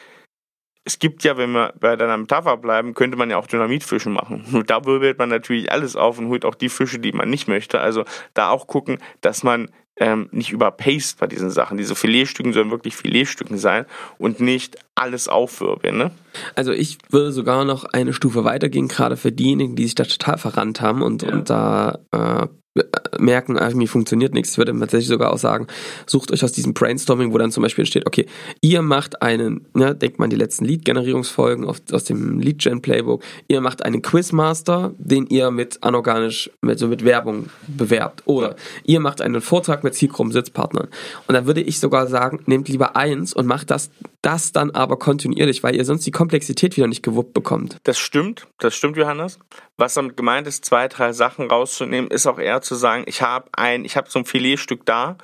es 0.87 0.99
gibt 0.99 1.25
ja, 1.25 1.37
wenn 1.39 1.53
wir 1.53 1.73
bei 1.81 1.97
deiner 1.97 2.17
Metapher 2.17 2.59
bleiben, 2.59 2.93
könnte 2.93 3.17
man 3.17 3.31
ja 3.31 3.39
auch 3.39 3.47
Dynamitfischen 3.47 4.13
machen. 4.13 4.45
Nur 4.51 4.65
da 4.67 4.85
wirbelt 4.85 5.19
man 5.19 5.31
natürlich 5.31 5.73
alles 5.73 5.97
auf 5.97 6.19
und 6.19 6.29
holt 6.29 6.45
auch 6.45 6.55
die 6.55 6.69
Fische, 6.69 6.99
die 6.99 7.13
man 7.13 7.31
nicht 7.31 7.49
möchte. 7.49 7.81
Also 7.81 8.05
da 8.35 8.51
auch 8.51 8.67
gucken, 8.67 8.99
dass 9.23 9.43
man 9.43 9.71
ähm, 9.97 10.29
nicht 10.33 10.51
überpaced 10.51 11.19
bei 11.19 11.27
diesen 11.27 11.51
Sachen. 11.51 11.79
Diese 11.79 11.95
Filetstücken 11.95 12.53
sollen 12.53 12.71
wirklich 12.71 12.97
Filetstücken 12.97 13.59
sein 13.59 13.87
und 14.19 14.41
nicht 14.41 14.77
alles 14.95 15.29
aufwirbeln. 15.29 15.97
Ne? 15.97 16.11
Also 16.55 16.73
ich 16.73 16.99
würde 17.11 17.33
sogar 17.33 17.65
noch 17.65 17.85
eine 17.85 18.13
Stufe 18.13 18.45
weitergehen, 18.45 18.89
gerade 18.89 19.17
für 19.17 19.33
diejenigen, 19.33 19.77
die 19.77 19.85
sich 19.85 19.95
da 19.95 20.05
total 20.05 20.39
verrannt 20.39 20.81
haben 20.81 21.03
und, 21.03 21.23
ja. 21.23 21.33
und 21.33 21.51
da 21.51 21.99
äh, 22.13 22.47
merken, 23.19 23.57
ah, 23.59 23.69
irgendwie 23.69 23.87
funktioniert 23.87 24.35
nichts. 24.35 24.53
Ich 24.53 24.59
würde 24.59 24.77
tatsächlich 24.79 25.09
sogar 25.09 25.33
auch 25.33 25.39
sagen, 25.39 25.69
sucht 26.07 26.33
euch 26.33 26.43
aus 26.43 26.53
diesem 26.53 26.75
Brainstorming, 26.75 27.33
wo 27.33 27.39
dann 27.39 27.53
zum 27.53 27.63
Beispiel 27.63 27.87
steht, 27.87 28.07
okay, 28.07 28.27
ihr 28.61 28.83
macht 28.83 29.23
einen, 29.23 29.67
ne, 29.75 29.95
denkt 29.95 30.19
man 30.19 30.31
die 30.31 30.37
letzten 30.37 30.65
Lead-Generierungsfolgen 30.65 31.65
aus 31.65 32.05
dem 32.05 32.41
Lead-Gen-Playbook, 32.41 33.23
ihr 33.47 33.61
macht 33.61 33.85
einen 33.85 34.03
Quizmaster, 34.03 34.93
den 34.99 35.27
ihr 35.27 35.53
mit 35.53 35.83
anorganisch, 35.83 36.51
mit, 36.63 36.79
so 36.81 36.89
mit 36.89 37.05
Werbung 37.05 37.49
bewerbt. 37.69 38.23
Oder 38.25 38.57
ihr 38.85 38.99
macht 38.99 39.21
einen 39.21 39.41
Vortrag 39.41 39.85
mit 39.85 39.95
Zielgruppen-Sitzpartnern. 39.95 40.89
Und 41.29 41.35
dann 41.35 41.47
würde 41.47 41.61
ich 41.61 41.79
sogar 41.79 42.09
sagen, 42.09 42.41
nehmt 42.47 42.69
lieber 42.69 42.97
eins 42.97 43.33
und 43.33 43.47
macht 43.47 43.71
das, 43.71 43.91
das 44.21 44.51
dann 44.51 44.73
aber 44.85 44.97
kontinuierlich, 44.97 45.63
weil 45.63 45.75
ihr 45.75 45.85
sonst 45.85 46.07
die 46.07 46.13
Komplexität 46.13 46.77
wieder 46.77 46.87
nicht 46.87 47.03
gewuppt 47.03 47.35
bekommt. 47.35 47.79
Das 47.83 47.99
stimmt, 47.99 48.47
das 48.59 48.77
stimmt, 48.77 48.97
Johannes. 48.97 49.39
Was 49.77 49.95
damit 49.95 50.17
gemeint 50.17 50.47
ist, 50.47 50.65
zwei, 50.65 50.87
drei 50.87 51.13
Sachen 51.13 51.51
rauszunehmen, 51.51 52.11
ist 52.11 52.27
auch 52.27 52.39
eher 52.39 52.61
zu 52.61 52.77
sagen, 52.77 53.05
ich 53.07 53.23
habe 53.23 53.49
ein, 53.53 53.85
ich 53.85 53.97
habe 53.97 54.09
so 54.09 54.21
ein 54.21 54.25
Filetstück 54.25 54.87
da 54.87 55.19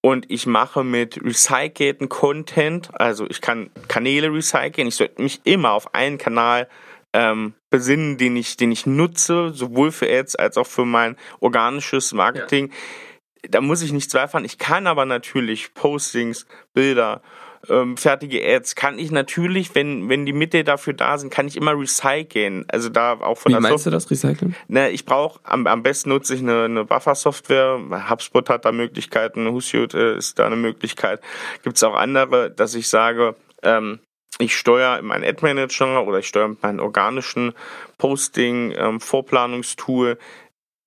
und 0.00 0.30
ich 0.30 0.46
mache 0.46 0.84
mit 0.84 1.24
recycelten 1.24 2.08
Content, 2.08 2.90
also 3.00 3.26
ich 3.28 3.40
kann 3.40 3.70
Kanäle 3.88 4.32
recyceln, 4.32 4.88
ich 4.88 4.96
sollte 4.96 5.22
mich 5.22 5.40
immer 5.44 5.70
auf 5.70 5.94
einen 5.94 6.18
Kanal 6.18 6.68
ähm, 7.14 7.54
besinnen, 7.70 8.18
den 8.18 8.36
ich, 8.36 8.56
den 8.56 8.72
ich 8.72 8.84
nutze, 8.84 9.52
sowohl 9.54 9.92
für 9.92 10.10
Ads 10.10 10.36
als 10.36 10.58
auch 10.58 10.66
für 10.66 10.84
mein 10.84 11.16
organisches 11.40 12.12
Marketing. 12.12 12.68
Ja. 12.68 13.48
Da 13.50 13.60
muss 13.60 13.82
ich 13.82 13.92
nicht 13.92 14.10
zweifeln. 14.10 14.44
Ich 14.44 14.58
kann 14.58 14.86
aber 14.86 15.04
natürlich 15.04 15.74
Postings, 15.74 16.46
Bilder, 16.72 17.22
ähm, 17.68 17.96
fertige 17.96 18.42
Ads 18.44 18.74
kann 18.74 18.98
ich 18.98 19.10
natürlich, 19.10 19.74
wenn, 19.74 20.08
wenn 20.08 20.26
die 20.26 20.32
Mittel 20.32 20.64
dafür 20.64 20.92
da 20.92 21.18
sind, 21.18 21.30
kann 21.32 21.46
ich 21.46 21.56
immer 21.56 21.78
recyceln. 21.78 22.64
Also 22.68 22.88
da 22.88 23.14
auch 23.20 23.38
von 23.38 23.50
Wie 23.50 23.54
der 23.54 23.60
meinst 23.60 23.84
Software. 23.84 23.90
du 23.90 23.96
das 23.96 24.10
Recyceln? 24.10 24.56
Ne, 24.68 24.90
ich 24.90 25.04
brauche, 25.04 25.40
am, 25.44 25.66
am 25.66 25.82
besten 25.82 26.10
nutze 26.10 26.34
ich 26.34 26.40
eine, 26.40 26.64
eine 26.64 26.84
Buffer-Software. 26.84 28.08
HubSpot 28.08 28.48
hat 28.48 28.64
da 28.64 28.72
Möglichkeiten, 28.72 29.48
Hootsuite 29.48 29.98
äh, 29.98 30.18
ist 30.18 30.38
da 30.38 30.46
eine 30.46 30.56
Möglichkeit. 30.56 31.20
Gibt 31.62 31.76
es 31.76 31.82
auch 31.82 31.94
andere, 31.94 32.50
dass 32.50 32.74
ich 32.74 32.88
sage, 32.88 33.36
ähm, 33.62 34.00
ich 34.38 34.56
steuere 34.56 35.00
meinen 35.02 35.24
Ad-Manager 35.24 36.06
oder 36.06 36.18
ich 36.18 36.26
steuere 36.26 36.48
mit 36.48 36.62
meinem 36.62 36.80
organischen 36.80 37.52
Posting, 37.98 38.74
ähm, 38.76 39.00
Vorplanungstool 39.00 40.18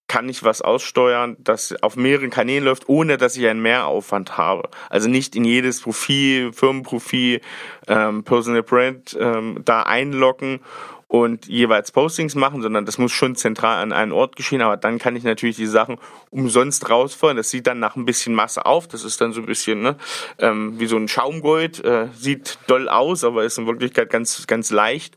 kann 0.07 0.29
ich 0.29 0.43
was 0.43 0.61
aussteuern, 0.61 1.35
das 1.39 1.75
auf 1.81 1.95
mehreren 1.95 2.29
Kanälen 2.29 2.63
läuft, 2.63 2.87
ohne 2.87 3.17
dass 3.17 3.35
ich 3.35 3.45
einen 3.47 3.61
Mehraufwand 3.61 4.37
habe. 4.37 4.69
Also 4.89 5.09
nicht 5.09 5.35
in 5.35 5.43
jedes 5.43 5.81
Profil, 5.81 6.53
Firmenprofil, 6.53 7.41
ähm, 7.87 8.23
Personal 8.23 8.63
Brand 8.63 9.17
ähm, 9.19 9.61
da 9.65 9.83
einloggen 9.83 10.61
und 11.07 11.47
jeweils 11.47 11.91
Postings 11.91 12.35
machen, 12.35 12.61
sondern 12.61 12.85
das 12.85 12.97
muss 12.97 13.13
schon 13.13 13.35
zentral 13.35 13.81
an 13.81 13.93
einen 13.93 14.11
Ort 14.11 14.35
geschehen. 14.35 14.61
Aber 14.61 14.75
dann 14.75 14.99
kann 14.99 15.15
ich 15.15 15.23
natürlich 15.23 15.55
die 15.55 15.65
Sachen 15.65 15.97
umsonst 16.31 16.89
rausfeuern. 16.89 17.37
Das 17.37 17.49
sieht 17.49 17.65
dann 17.65 17.79
nach 17.79 17.95
ein 17.95 18.05
bisschen 18.05 18.35
Masse 18.35 18.65
auf. 18.65 18.87
Das 18.87 19.03
ist 19.05 19.21
dann 19.21 19.31
so 19.31 19.39
ein 19.39 19.45
bisschen 19.45 19.81
ne, 19.81 19.95
ähm, 20.39 20.79
wie 20.79 20.87
so 20.87 20.97
ein 20.97 21.07
Schaumgold. 21.07 21.83
Äh, 21.83 22.07
sieht 22.13 22.59
doll 22.67 22.89
aus, 22.89 23.23
aber 23.23 23.45
ist 23.45 23.57
in 23.57 23.67
Wirklichkeit 23.67 24.09
ganz, 24.09 24.47
ganz 24.47 24.69
leicht. 24.69 25.15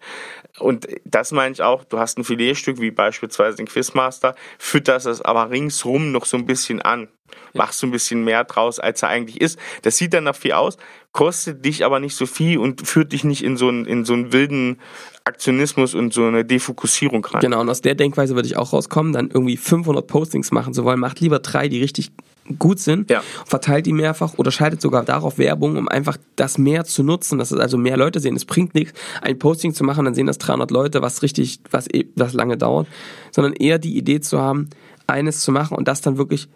Und 0.58 0.86
das 1.04 1.32
meine 1.32 1.52
ich 1.52 1.62
auch, 1.62 1.84
du 1.84 1.98
hast 1.98 2.18
ein 2.18 2.24
Filetstück, 2.24 2.80
wie 2.80 2.90
beispielsweise 2.90 3.56
den 3.56 3.66
Quizmaster, 3.66 4.34
fütterst 4.58 5.06
es 5.06 5.22
aber 5.22 5.50
ringsrum 5.50 6.12
noch 6.12 6.24
so 6.24 6.36
ein 6.36 6.46
bisschen 6.46 6.82
an. 6.82 7.08
Machst 7.54 7.82
du 7.82 7.86
ein 7.86 7.90
bisschen 7.90 8.24
mehr 8.24 8.44
draus, 8.44 8.78
als 8.78 9.02
er 9.02 9.08
eigentlich 9.08 9.40
ist. 9.40 9.58
Das 9.82 9.96
sieht 9.96 10.14
dann 10.14 10.24
nach 10.24 10.36
viel 10.36 10.52
aus, 10.52 10.76
kostet 11.12 11.64
dich 11.64 11.84
aber 11.84 12.00
nicht 12.00 12.14
so 12.14 12.26
viel 12.26 12.58
und 12.58 12.86
führt 12.86 13.12
dich 13.12 13.24
nicht 13.24 13.42
in 13.42 13.56
so 13.56 13.68
einen, 13.68 13.86
in 13.86 14.04
so 14.04 14.12
einen 14.12 14.32
wilden 14.32 14.78
Aktionismus 15.24 15.94
und 15.94 16.12
so 16.12 16.26
eine 16.26 16.44
Defokussierung 16.44 17.24
rein. 17.24 17.40
Genau, 17.40 17.60
und 17.60 17.68
aus 17.68 17.80
der 17.80 17.94
Denkweise 17.94 18.34
würde 18.34 18.46
ich 18.46 18.56
auch 18.56 18.72
rauskommen, 18.72 19.12
dann 19.12 19.30
irgendwie 19.30 19.56
500 19.56 20.06
Postings 20.06 20.50
machen 20.50 20.72
zu 20.72 20.84
wollen. 20.84 21.00
Macht 21.00 21.20
lieber 21.20 21.40
drei, 21.40 21.68
die 21.68 21.80
richtig 21.80 22.12
gut 22.58 22.78
sind, 22.78 23.10
ja. 23.10 23.22
verteilt 23.46 23.86
die 23.86 23.92
mehrfach 23.92 24.34
oder 24.36 24.50
schaltet 24.50 24.80
sogar 24.80 25.04
darauf 25.04 25.38
Werbung, 25.38 25.76
um 25.76 25.88
einfach 25.88 26.16
das 26.36 26.58
mehr 26.58 26.84
zu 26.84 27.02
nutzen, 27.02 27.38
dass 27.38 27.52
es 27.52 27.60
also 27.60 27.76
mehr 27.76 27.96
Leute 27.96 28.20
sehen. 28.20 28.36
Es 28.36 28.44
bringt 28.44 28.74
nichts, 28.74 28.98
ein 29.22 29.38
Posting 29.38 29.74
zu 29.74 29.84
machen, 29.84 30.04
dann 30.04 30.14
sehen 30.14 30.26
das 30.26 30.38
300 30.38 30.70
Leute, 30.70 31.02
was 31.02 31.22
richtig, 31.22 31.60
was, 31.70 31.86
eh, 31.92 32.06
was 32.16 32.32
lange 32.32 32.56
dauert, 32.56 32.88
sondern 33.30 33.52
eher 33.52 33.78
die 33.78 33.96
Idee 33.96 34.20
zu 34.20 34.40
haben, 34.40 34.70
eines 35.06 35.40
zu 35.40 35.52
machen 35.52 35.76
und 35.76 35.86
das 35.88 36.00
dann 36.00 36.18
wirklich 36.18 36.48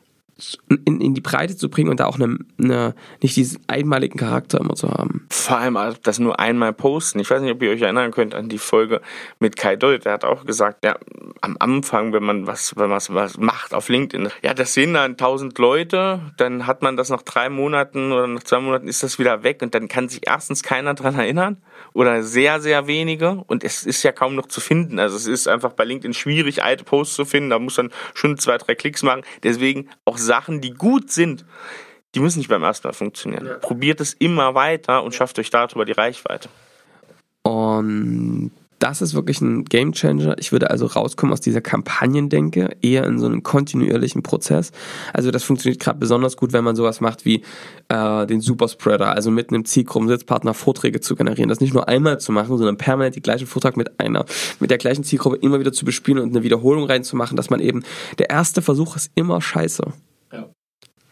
in, 0.84 1.00
in 1.00 1.14
die 1.14 1.20
Breite 1.20 1.56
zu 1.56 1.68
bringen 1.68 1.90
und 1.90 2.00
da 2.00 2.06
auch 2.06 2.16
eine, 2.16 2.38
eine, 2.58 2.94
nicht 3.22 3.36
diesen 3.36 3.60
einmaligen 3.68 4.18
Charakter 4.18 4.60
immer 4.60 4.74
zu 4.74 4.90
haben. 4.90 5.26
Vor 5.30 5.58
allem 5.58 5.78
das 6.02 6.18
nur 6.18 6.40
einmal 6.40 6.72
posten. 6.72 7.20
Ich 7.20 7.30
weiß 7.30 7.40
nicht, 7.42 7.52
ob 7.52 7.62
ihr 7.62 7.70
euch 7.70 7.82
erinnern 7.82 8.10
könnt 8.10 8.34
an 8.34 8.48
die 8.48 8.58
Folge 8.58 9.00
mit 9.38 9.56
Kai 9.56 9.76
Doll. 9.76 9.98
Der 10.00 10.12
hat 10.12 10.24
auch 10.24 10.44
gesagt, 10.44 10.84
ja, 10.84 10.96
am 11.40 11.56
Anfang, 11.60 12.12
wenn 12.12 12.24
man 12.24 12.46
was, 12.46 12.76
wenn 12.76 12.88
man 12.88 13.00
was 13.08 13.38
macht 13.38 13.74
auf 13.74 13.88
LinkedIn, 13.88 14.28
ja, 14.42 14.54
das 14.54 14.74
sehen 14.74 14.94
dann 14.94 15.16
tausend 15.16 15.58
Leute, 15.58 16.20
dann 16.36 16.66
hat 16.66 16.82
man 16.82 16.96
das 16.96 17.10
nach 17.10 17.22
drei 17.22 17.48
Monaten 17.48 18.12
oder 18.12 18.26
nach 18.26 18.42
zwei 18.42 18.60
Monaten 18.60 18.88
ist 18.88 19.02
das 19.02 19.18
wieder 19.18 19.42
weg 19.42 19.62
und 19.62 19.74
dann 19.74 19.88
kann 19.88 20.08
sich 20.08 20.22
erstens 20.26 20.62
keiner 20.62 20.94
dran 20.94 21.14
erinnern 21.14 21.58
oder 21.92 22.22
sehr, 22.22 22.60
sehr 22.60 22.86
wenige 22.86 23.44
und 23.46 23.62
es 23.62 23.84
ist 23.84 24.02
ja 24.02 24.12
kaum 24.12 24.34
noch 24.34 24.46
zu 24.46 24.60
finden. 24.60 24.98
Also 24.98 25.16
es 25.16 25.26
ist 25.26 25.48
einfach 25.48 25.72
bei 25.72 25.84
LinkedIn 25.84 26.14
schwierig, 26.14 26.62
alte 26.62 26.84
Posts 26.84 27.14
zu 27.14 27.24
finden. 27.24 27.50
Da 27.50 27.58
muss 27.58 27.76
man 27.76 27.90
schon 28.14 28.38
zwei, 28.38 28.58
drei 28.58 28.74
Klicks 28.74 29.02
machen. 29.02 29.22
Deswegen 29.42 29.88
auch 30.04 30.18
Sachen, 30.24 30.60
die 30.60 30.72
gut 30.72 31.10
sind, 31.10 31.44
die 32.14 32.20
müssen 32.20 32.38
nicht 32.38 32.48
beim 32.48 32.62
ersten 32.62 32.86
Mal 32.86 32.92
funktionieren. 32.92 33.46
Ja. 33.46 33.54
Probiert 33.54 34.00
es 34.00 34.14
immer 34.14 34.54
weiter 34.54 35.02
und 35.02 35.14
schafft 35.14 35.38
euch 35.38 35.50
darüber 35.50 35.84
die 35.84 35.92
Reichweite. 35.92 36.48
Und 37.42 38.52
das 38.78 39.00
ist 39.00 39.14
wirklich 39.14 39.40
ein 39.40 39.64
Game 39.64 39.92
Changer. 39.92 40.36
Ich 40.38 40.52
würde 40.52 40.70
also 40.70 40.86
rauskommen 40.86 41.32
aus 41.32 41.40
dieser 41.40 41.60
Kampagnendenke, 41.60 42.76
eher 42.82 43.04
in 43.04 43.18
so 43.18 43.26
einem 43.26 43.42
kontinuierlichen 43.42 44.22
Prozess. 44.22 44.72
Also 45.12 45.30
das 45.30 45.42
funktioniert 45.42 45.80
gerade 45.80 45.98
besonders 45.98 46.36
gut, 46.36 46.52
wenn 46.52 46.64
man 46.64 46.76
sowas 46.76 47.00
macht 47.00 47.24
wie 47.24 47.42
äh, 47.88 48.26
den 48.26 48.40
Superspreader, 48.40 49.12
also 49.12 49.30
mit 49.30 49.50
einem 49.50 49.64
Zielgruppensitzpartner 49.64 50.54
Vorträge 50.54 51.00
zu 51.00 51.16
generieren. 51.16 51.48
Das 51.48 51.60
nicht 51.60 51.72
nur 51.72 51.88
einmal 51.88 52.20
zu 52.20 52.30
machen, 52.32 52.58
sondern 52.58 52.76
permanent 52.76 53.16
die 53.16 53.22
gleiche 53.22 53.46
Vortrag 53.46 53.76
mit 53.76 54.00
einer, 54.00 54.26
mit 54.60 54.70
der 54.70 54.78
gleichen 54.78 55.04
Zielgruppe 55.04 55.36
immer 55.36 55.60
wieder 55.60 55.72
zu 55.72 55.84
bespielen 55.84 56.22
und 56.22 56.30
eine 56.30 56.42
Wiederholung 56.42 56.84
reinzumachen, 56.84 57.36
dass 57.36 57.50
man 57.50 57.60
eben, 57.60 57.84
der 58.18 58.28
erste 58.30 58.60
Versuch 58.60 58.96
ist 58.96 59.10
immer 59.14 59.40
scheiße 59.40 59.84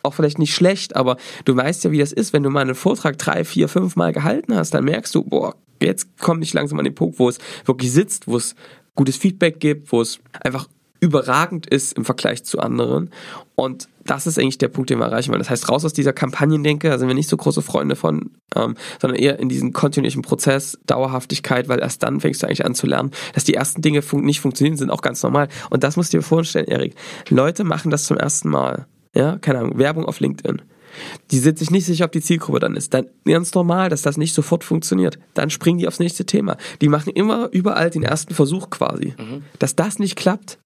auch 0.03 0.15
vielleicht 0.15 0.39
nicht 0.39 0.55
schlecht, 0.55 0.97
aber 0.97 1.17
du 1.45 1.57
weißt 1.57 1.85
ja, 1.85 1.91
wie 1.93 1.99
das 1.99 2.13
ist, 2.13 2.33
wenn 2.33 2.43
du 2.43 2.51
mal 2.51 2.61
einen 2.61 2.75
Vortrag 2.75 3.19
drei, 3.19 3.45
vier, 3.45 3.69
fünf 3.69 3.97
Mal 3.97 4.13
gehalten 4.13 4.55
hast, 4.55 4.75
dann 4.75 4.85
merkst 4.85 5.15
du, 5.15 5.23
boah, 5.23 5.55
jetzt 5.81 6.19
komme 6.19 6.43
ich 6.43 6.53
langsam 6.53 6.79
an 6.79 6.85
den 6.85 6.95
Punkt, 6.95 7.19
wo 7.19 7.29
es 7.29 7.39
wirklich 7.65 7.93
sitzt, 7.93 8.27
wo 8.27 8.37
es 8.37 8.55
gutes 8.95 9.17
Feedback 9.17 9.61
gibt, 9.61 9.93
wo 9.93 10.01
es 10.01 10.21
einfach 10.43 10.69
überragend 11.01 11.67
ist 11.67 11.97
im 11.97 12.05
Vergleich 12.05 12.45
zu 12.45 12.61
anderen. 12.61 13.11
Und 13.57 13.89
das 14.05 14.29
ist 14.29 14.39
eigentlich 14.39 14.59
der 14.59 14.69
Punkt, 14.69 14.89
den 14.89 14.99
wir 14.99 15.07
erreichen 15.07 15.31
wollen. 15.31 15.41
Das 15.41 15.51
heißt, 15.51 15.69
raus 15.69 15.85
aus 15.85 15.93
dieser 15.93 16.13
Kampagnendenke, 16.13 16.89
da 16.89 16.99
sind 16.99 17.09
wir 17.09 17.15
nicht 17.15 17.29
so 17.29 17.37
große 17.37 17.61
Freunde 17.61 17.97
von, 17.97 18.31
ähm, 18.55 18.77
sondern 19.01 19.19
eher 19.19 19.41
in 19.41 19.49
diesen 19.49 19.73
kontinuierlichen 19.73 20.23
Prozess, 20.23 20.79
Dauerhaftigkeit, 20.87 21.69
weil 21.69 21.81
erst 21.81 22.05
dann 22.05 22.21
fängst 22.21 22.43
du 22.43 22.47
eigentlich 22.47 22.65
an 22.65 22.77
zu 22.77 22.87
lernen, 22.87 23.11
dass 23.35 23.43
die 23.43 23.55
ersten 23.55 23.83
Dinge 23.83 24.01
fun 24.01 24.25
nicht 24.25 24.41
funktionieren, 24.41 24.77
sind 24.77 24.91
auch 24.91 25.03
ganz 25.03 25.23
normal. 25.25 25.49
Und 25.71 25.83
das 25.83 25.97
musst 25.97 26.13
du 26.13 26.19
dir 26.19 26.23
vorstellen, 26.23 26.69
Erik. 26.69 26.95
Leute 27.29 27.65
machen 27.65 27.91
das 27.91 28.05
zum 28.05 28.17
ersten 28.17 28.49
Mal. 28.49 28.87
Ja, 29.15 29.39
keine 29.39 29.61
Ahnung, 29.61 29.79
Werbung 29.79 30.05
auf 30.07 30.21
LinkedIn. 30.21 30.63
Die 31.31 31.39
sind 31.39 31.59
sich 31.59 31.71
nicht 31.71 31.87
sicher, 31.87 32.05
ob 32.05 32.13
die 32.13 32.21
Zielgruppe 32.21 32.61
dann 32.61 32.77
ist. 32.77 32.93
Dann 32.93 33.07
ganz 33.25 33.55
normal, 33.55 33.89
dass 33.89 34.03
das 34.03 34.17
nicht 34.17 34.35
sofort 34.35 34.63
funktioniert. 34.63 35.19
Dann 35.35 35.51
springen 35.51 35.79
die 35.79 35.89
aufs 35.89 36.01
nächste 36.01 36.27
Thema. 36.27 36.57
Die 36.81 36.89
machen 36.89 37.11
immer 37.15 37.49
überall 37.51 37.91
den 37.91 38.03
ersten 38.03 38.35
Versuch 38.35 38.71
quasi. 38.71 39.15
Mhm. 39.19 39.43
Dass 39.59 39.75
das 39.75 39.99
nicht 39.99 40.17
klappt, 40.17 40.59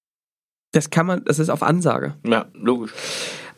das 0.73 0.89
kann 0.89 1.05
man, 1.05 1.23
das 1.23 1.39
ist 1.39 1.49
auf 1.49 1.63
Ansage. 1.63 2.15
Ja, 2.25 2.47
logisch. 2.53 2.93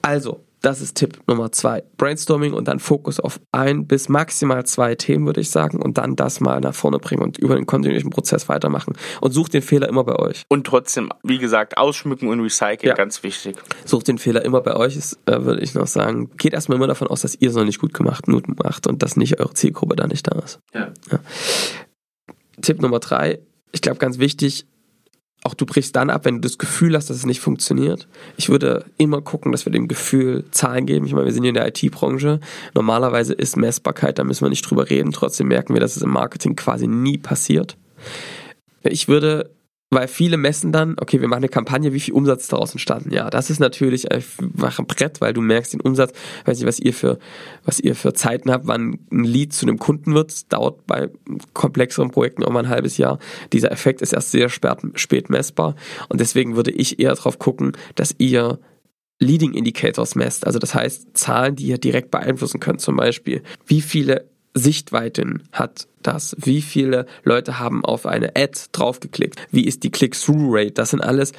Also, 0.01 0.45
das 0.61 0.81
ist 0.81 0.95
Tipp 0.95 1.19
Nummer 1.27 1.51
zwei. 1.51 1.83
Brainstorming 1.97 2.53
und 2.53 2.67
dann 2.67 2.79
Fokus 2.79 3.19
auf 3.19 3.39
ein 3.51 3.87
bis 3.87 4.09
maximal 4.09 4.65
zwei 4.65 4.95
Themen, 4.95 5.25
würde 5.25 5.41
ich 5.41 5.51
sagen, 5.51 5.81
und 5.81 5.97
dann 5.97 6.15
das 6.15 6.39
mal 6.39 6.59
nach 6.59 6.75
vorne 6.75 6.99
bringen 6.99 7.21
und 7.21 7.37
über 7.37 7.55
den 7.55 7.65
kontinuierlichen 7.65 8.09
Prozess 8.09 8.49
weitermachen. 8.49 8.93
Und 9.21 9.31
sucht 9.31 9.53
den 9.53 9.61
Fehler 9.61 9.87
immer 9.87 10.03
bei 10.03 10.17
euch. 10.17 10.43
Und 10.49 10.67
trotzdem, 10.67 11.11
wie 11.23 11.37
gesagt, 11.37 11.77
ausschmücken 11.77 12.27
und 12.27 12.41
recyceln, 12.41 12.89
ja. 12.89 12.93
ganz 12.93 13.23
wichtig. 13.23 13.57
Sucht 13.85 14.07
den 14.07 14.17
Fehler 14.17 14.43
immer 14.43 14.61
bei 14.61 14.75
euch, 14.75 14.97
ist, 14.97 15.19
äh, 15.25 15.43
würde 15.43 15.61
ich 15.61 15.73
noch 15.75 15.87
sagen. 15.87 16.31
Geht 16.37 16.53
erstmal 16.53 16.77
immer 16.77 16.87
davon 16.87 17.07
aus, 17.07 17.21
dass 17.21 17.35
ihr 17.35 17.49
es 17.49 17.55
noch 17.55 17.65
nicht 17.65 17.79
gut 17.79 17.93
gemacht 17.93 18.27
macht 18.27 18.87
und 18.87 19.01
dass 19.01 19.15
nicht 19.15 19.39
eure 19.39 19.53
Zielgruppe 19.53 19.95
da 19.95 20.07
nicht 20.07 20.27
da 20.31 20.39
ist. 20.39 20.59
Ja. 20.73 20.91
ja. 21.11 21.19
Tipp 22.61 22.81
Nummer 22.81 22.99
drei, 22.99 23.39
ich 23.71 23.81
glaube 23.81 23.99
ganz 23.99 24.19
wichtig, 24.19 24.65
auch 25.43 25.53
du 25.53 25.65
brichst 25.65 25.95
dann 25.95 26.09
ab, 26.09 26.25
wenn 26.25 26.35
du 26.35 26.41
das 26.41 26.57
Gefühl 26.57 26.95
hast, 26.95 27.09
dass 27.09 27.17
es 27.17 27.25
nicht 27.25 27.39
funktioniert. 27.39 28.07
Ich 28.35 28.49
würde 28.49 28.85
immer 28.97 29.21
gucken, 29.21 29.51
dass 29.51 29.65
wir 29.65 29.71
dem 29.71 29.87
Gefühl 29.87 30.43
Zahlen 30.51 30.85
geben. 30.85 31.05
Ich 31.05 31.13
meine, 31.13 31.25
wir 31.25 31.31
sind 31.31 31.43
hier 31.43 31.49
in 31.49 31.55
der 31.55 31.67
IT-Branche. 31.67 32.39
Normalerweise 32.73 33.33
ist 33.33 33.55
Messbarkeit, 33.55 34.19
da 34.19 34.23
müssen 34.25 34.43
wir 34.43 34.49
nicht 34.49 34.69
drüber 34.69 34.89
reden. 34.89 35.11
Trotzdem 35.11 35.47
merken 35.47 35.73
wir, 35.73 35.79
dass 35.79 35.95
es 35.95 36.01
im 36.01 36.09
Marketing 36.09 36.55
quasi 36.55 36.87
nie 36.87 37.17
passiert. 37.17 37.77
Ich 38.83 39.07
würde 39.07 39.49
weil 39.91 40.07
viele 40.07 40.37
messen 40.37 40.71
dann, 40.71 40.95
okay, 40.99 41.19
wir 41.19 41.27
machen 41.27 41.39
eine 41.39 41.49
Kampagne, 41.49 41.93
wie 41.93 41.99
viel 41.99 42.13
Umsatz 42.13 42.47
daraus 42.47 42.71
entstanden? 42.71 43.11
Ja, 43.11 43.29
das 43.29 43.49
ist 43.49 43.59
natürlich 43.59 44.11
einfach 44.11 44.79
ein 44.79 44.85
Brett, 44.85 45.19
weil 45.19 45.33
du 45.33 45.41
merkst 45.41 45.73
den 45.73 45.81
Umsatz, 45.81 46.13
weiß 46.45 46.59
nicht, 46.59 46.67
was 46.67 46.79
ihr 46.79 46.93
für, 46.93 47.17
was 47.65 47.79
ihr 47.79 47.95
für 47.95 48.13
Zeiten 48.13 48.51
habt, 48.51 48.67
wann 48.67 48.99
ein 49.11 49.23
Lead 49.23 49.53
zu 49.53 49.65
einem 49.65 49.79
Kunden 49.79 50.13
wird, 50.13 50.51
dauert 50.53 50.85
bei 50.85 51.09
komplexeren 51.53 52.11
Projekten 52.11 52.43
auch 52.43 52.51
mal 52.51 52.65
ein 52.65 52.69
halbes 52.69 52.97
Jahr. 52.97 53.17
Dieser 53.51 53.71
Effekt 53.71 54.01
ist 54.01 54.13
erst 54.13 54.31
sehr 54.31 54.49
spät, 54.49 54.77
spät 54.93 55.29
messbar. 55.29 55.75
Und 56.07 56.21
deswegen 56.21 56.55
würde 56.55 56.71
ich 56.71 56.99
eher 56.99 57.15
darauf 57.15 57.39
gucken, 57.39 57.73
dass 57.95 58.13
ihr 58.19 58.59
Leading 59.21 59.53
Indicators 59.53 60.15
messt, 60.15 60.47
also 60.47 60.59
das 60.59 60.73
heißt 60.73 61.17
Zahlen, 61.17 61.55
die 61.55 61.65
ihr 61.65 61.77
direkt 61.77 62.09
beeinflussen 62.09 62.61
könnt, 62.61 62.79
zum 62.79 62.95
Beispiel, 62.95 63.41
wie 63.65 63.81
viele 63.81 64.29
Sichtweiten 64.53 65.43
hat 65.51 65.87
das? 66.01 66.35
Wie 66.39 66.61
viele 66.61 67.05
Leute 67.23 67.59
haben 67.59 67.85
auf 67.85 68.05
eine 68.05 68.35
Ad 68.35 68.59
draufgeklickt? 68.71 69.39
Wie 69.51 69.65
ist 69.65 69.83
die 69.83 69.91
Click-Through-Rate? 69.91 70.71
Das 70.71 70.91
sind 70.91 71.01
alles 71.01 71.33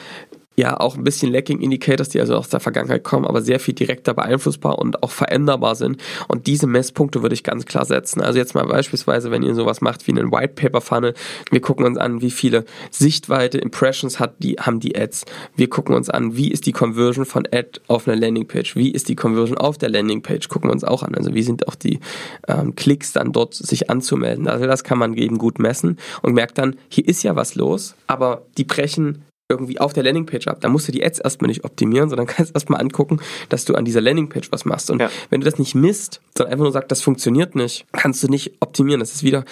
ja 0.60 0.78
auch 0.78 0.96
ein 0.96 1.04
bisschen 1.04 1.32
Lacking 1.32 1.60
Indicators, 1.60 2.10
die 2.10 2.20
also 2.20 2.36
aus 2.36 2.48
der 2.48 2.60
Vergangenheit 2.60 3.02
kommen, 3.02 3.26
aber 3.26 3.42
sehr 3.42 3.58
viel 3.58 3.74
direkter 3.74 4.14
beeinflussbar 4.14 4.78
und 4.78 5.02
auch 5.02 5.10
veränderbar 5.10 5.74
sind. 5.74 6.00
Und 6.28 6.46
diese 6.46 6.66
Messpunkte 6.66 7.22
würde 7.22 7.34
ich 7.34 7.42
ganz 7.42 7.64
klar 7.66 7.84
setzen. 7.84 8.20
Also 8.20 8.38
jetzt 8.38 8.54
mal 8.54 8.66
beispielsweise, 8.66 9.30
wenn 9.30 9.42
ihr 9.42 9.54
sowas 9.54 9.80
macht 9.80 10.06
wie 10.06 10.12
einen 10.12 10.30
White 10.30 10.54
Paper 10.54 10.80
Funnel, 10.80 11.14
wir 11.50 11.60
gucken 11.60 11.86
uns 11.86 11.98
an, 11.98 12.20
wie 12.20 12.30
viele 12.30 12.64
Sichtweite 12.90 13.58
Impressions 13.58 14.20
hat 14.20 14.34
die, 14.38 14.56
haben 14.56 14.80
die 14.80 14.96
Ads. 14.96 15.24
Wir 15.56 15.68
gucken 15.68 15.94
uns 15.94 16.10
an, 16.10 16.36
wie 16.36 16.50
ist 16.50 16.66
die 16.66 16.72
Conversion 16.72 17.24
von 17.24 17.46
Ad 17.50 17.80
auf 17.88 18.06
einer 18.06 18.16
Landingpage? 18.16 18.76
Wie 18.76 18.90
ist 18.90 19.08
die 19.08 19.16
Conversion 19.16 19.58
auf 19.58 19.78
der 19.78 19.88
Landingpage? 19.88 20.48
Gucken 20.48 20.68
wir 20.68 20.72
uns 20.72 20.84
auch 20.84 21.02
an. 21.02 21.14
Also 21.14 21.34
wie 21.34 21.42
sind 21.42 21.66
auch 21.68 21.74
die 21.74 22.00
ähm, 22.46 22.76
Klicks 22.76 23.12
dann 23.12 23.32
dort 23.32 23.54
sich 23.54 23.88
anzumelden? 23.88 24.46
Also 24.46 24.66
das 24.66 24.84
kann 24.84 24.98
man 24.98 25.14
eben 25.14 25.38
gut 25.38 25.58
messen 25.58 25.98
und 26.22 26.34
merkt 26.34 26.58
dann, 26.58 26.76
hier 26.88 27.08
ist 27.08 27.22
ja 27.22 27.34
was 27.34 27.54
los, 27.54 27.94
aber 28.06 28.42
die 28.58 28.64
brechen 28.64 29.22
irgendwie 29.50 29.80
auf 29.80 29.92
der 29.92 30.04
Landingpage 30.04 30.46
ab. 30.48 30.60
Da 30.60 30.68
musst 30.68 30.88
du 30.88 30.92
die 30.92 31.04
Ads 31.04 31.18
erstmal 31.18 31.48
nicht 31.48 31.64
optimieren, 31.64 32.08
sondern 32.08 32.26
kannst 32.28 32.54
erstmal 32.54 32.80
angucken, 32.80 33.20
dass 33.48 33.64
du 33.64 33.74
an 33.74 33.84
dieser 33.84 34.00
Landingpage 34.00 34.50
was 34.52 34.64
machst. 34.64 34.90
Und 34.90 35.00
ja. 35.00 35.10
wenn 35.28 35.40
du 35.40 35.44
das 35.44 35.58
nicht 35.58 35.74
misst, 35.74 36.20
sondern 36.36 36.52
einfach 36.52 36.64
nur 36.64 36.72
sagst, 36.72 36.90
das 36.90 37.02
funktioniert 37.02 37.54
nicht, 37.54 37.86
kannst 37.92 38.22
du 38.22 38.28
nicht 38.28 38.52
optimieren. 38.60 39.00
Das 39.00 39.12
ist 39.12 39.22
wieder 39.22 39.44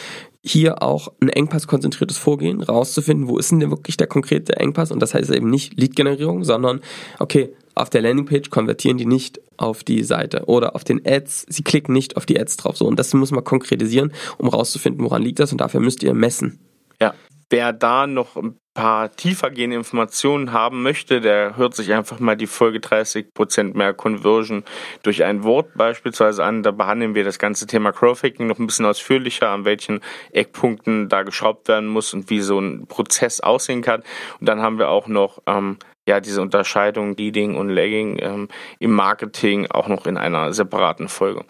hier 0.43 0.83
auch 0.83 1.13
ein 1.21 1.29
engpasskonzentriertes 1.29 2.17
Vorgehen, 2.17 2.63
rauszufinden, 2.63 3.29
wo 3.29 3.39
ist 3.39 3.51
denn 3.51 3.61
wirklich 3.71 3.97
der 3.97 4.07
konkrete 4.07 4.57
Engpass? 4.57 4.91
Und 4.91 5.01
das 5.01 5.13
heißt 5.15 5.31
eben 5.31 5.51
nicht 5.51 5.79
Lead-Generierung, 5.79 6.45
sondern, 6.45 6.81
okay, 7.19 7.51
auf 7.75 7.91
der 7.91 8.03
Landingpage 8.03 8.51
konvertieren 8.51 8.99
die 8.99 9.07
nicht 9.07 9.41
auf 9.57 9.85
die 9.85 10.03
Seite 10.03 10.45
oder 10.47 10.75
auf 10.75 10.85
den 10.85 11.01
Ads, 11.05 11.47
sie 11.49 11.63
klicken 11.63 11.93
nicht 11.93 12.17
auf 12.17 12.27
die 12.27 12.39
Ads 12.39 12.57
drauf. 12.57 12.77
So, 12.77 12.87
und 12.87 12.99
das 12.99 13.13
muss 13.15 13.31
man 13.31 13.45
konkretisieren, 13.45 14.13
um 14.37 14.49
rauszufinden, 14.49 15.05
woran 15.05 15.23
liegt 15.23 15.39
das 15.39 15.53
und 15.53 15.61
dafür 15.61 15.81
müsst 15.81 16.03
ihr 16.03 16.15
messen. 16.15 16.59
Ja, 17.01 17.15
wer 17.51 17.73
da 17.73 18.07
noch 18.07 18.37
ein 18.37 18.59
paar 18.75 19.11
tiefergehende 19.11 19.77
Informationen 19.77 20.53
haben 20.53 20.83
möchte, 20.83 21.21
der 21.21 21.57
hört 21.57 21.75
sich 21.75 21.93
einfach 21.93 22.21
mal 22.21 22.37
die 22.37 22.47
Folge 22.47 22.79
30% 22.79 23.77
mehr 23.77 23.93
Conversion 23.93 24.63
durch 25.03 25.25
ein 25.25 25.43
Wort 25.43 25.75
beispielsweise 25.75 26.45
an. 26.45 26.63
Da 26.63 26.71
behandeln 26.71 27.17
wir 27.17 27.25
das 27.25 27.41
ganze 27.41 27.67
Thema 27.67 27.91
Crowdhacking 27.91 28.47
noch 28.47 28.61
ein 28.61 28.67
bisschen 28.67 28.87
ausführlicher, 28.87 29.49
an 29.49 29.65
welchen 29.65 30.01
Eckpunkten 30.31 31.09
da 31.09 31.25
geschraubt 31.25 31.67
werden 31.67 31.89
muss 31.89 32.15
und 32.15 32.31
wie 32.31 32.41
so 32.41 32.61
ein 32.61 32.87
Prozess 32.87 33.41
aussehen 33.41 33.83
kann. 33.83 34.05
Und 34.39 34.49
dann 34.49 34.63
haben 34.63 34.79
wir 34.79 34.91
auch 34.91 35.09
noch 35.09 35.43
ähm, 35.47 35.79
ja 36.07 36.21
diese 36.21 36.41
Unterscheidung 36.41 37.17
Leading 37.17 37.57
und 37.57 37.71
Lagging 37.71 38.19
ähm, 38.21 38.49
im 38.79 38.93
Marketing 38.93 39.67
auch 39.71 39.89
noch 39.89 40.07
in 40.07 40.17
einer 40.17 40.53
separaten 40.53 41.09
Folge. 41.09 41.45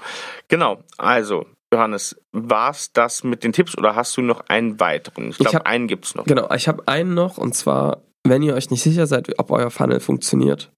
Genau, 0.49 0.83
also 0.97 1.45
Johannes, 1.73 2.17
war 2.33 2.71
es 2.71 2.93
das 2.93 3.25
mit 3.25 3.45
den 3.45 3.53
Tipps 3.53 3.77
oder 3.77 3.95
hast 3.95 4.17
du 4.17 4.23
noch 4.23 4.41
einen 4.49 4.81
weiteren? 4.81 5.31
Ich 5.31 5.39
glaube, 5.39 5.67
einen 5.67 5.87
gibt 5.87 6.07
es 6.07 6.15
noch. 6.15 6.25
Genau, 6.25 6.51
ich 6.55 6.69
habe 6.69 6.87
einen 6.87 7.15
noch 7.15 7.37
und 7.39 7.55
zwar, 7.55 8.03
wenn 8.25 8.43
ihr 8.43 8.55
euch 8.55 8.71
nicht 8.71 8.83
sicher 8.83 9.07
seid, 9.07 9.39
ob 9.39 9.51
euer 9.51 9.71
Funnel 9.71 10.01
funktioniert, 10.01 10.73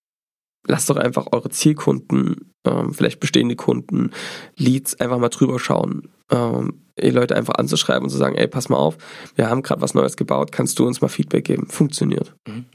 lasst 0.67 0.91
doch 0.91 0.97
einfach 0.97 1.29
eure 1.33 1.51
Zielkunden, 1.51 2.53
ähm, 2.67 2.93
vielleicht 2.93 3.21
bestehende 3.21 3.57
Kunden, 3.57 4.11
Leads 4.57 4.99
einfach 5.01 5.19
mal 5.19 5.29
drüber 5.29 5.59
schauen. 5.59 6.11
Ähm, 6.31 6.87
die 7.01 7.11
Leute 7.11 7.35
einfach 7.35 7.55
anzuschreiben 7.55 8.05
und 8.05 8.11
zu 8.11 8.19
sagen, 8.19 8.37
ey, 8.37 8.47
pass 8.47 8.69
mal 8.69 8.77
auf, 8.77 8.99
wir 9.35 9.49
haben 9.49 9.63
gerade 9.63 9.81
was 9.81 9.95
Neues 9.95 10.17
gebaut, 10.17 10.53
kannst 10.53 10.79
du 10.79 10.87
uns 10.87 11.01
mal 11.01 11.09
Feedback 11.09 11.45
geben? 11.45 11.67
Funktioniert. 11.69 12.35
Mhm. 12.47 12.67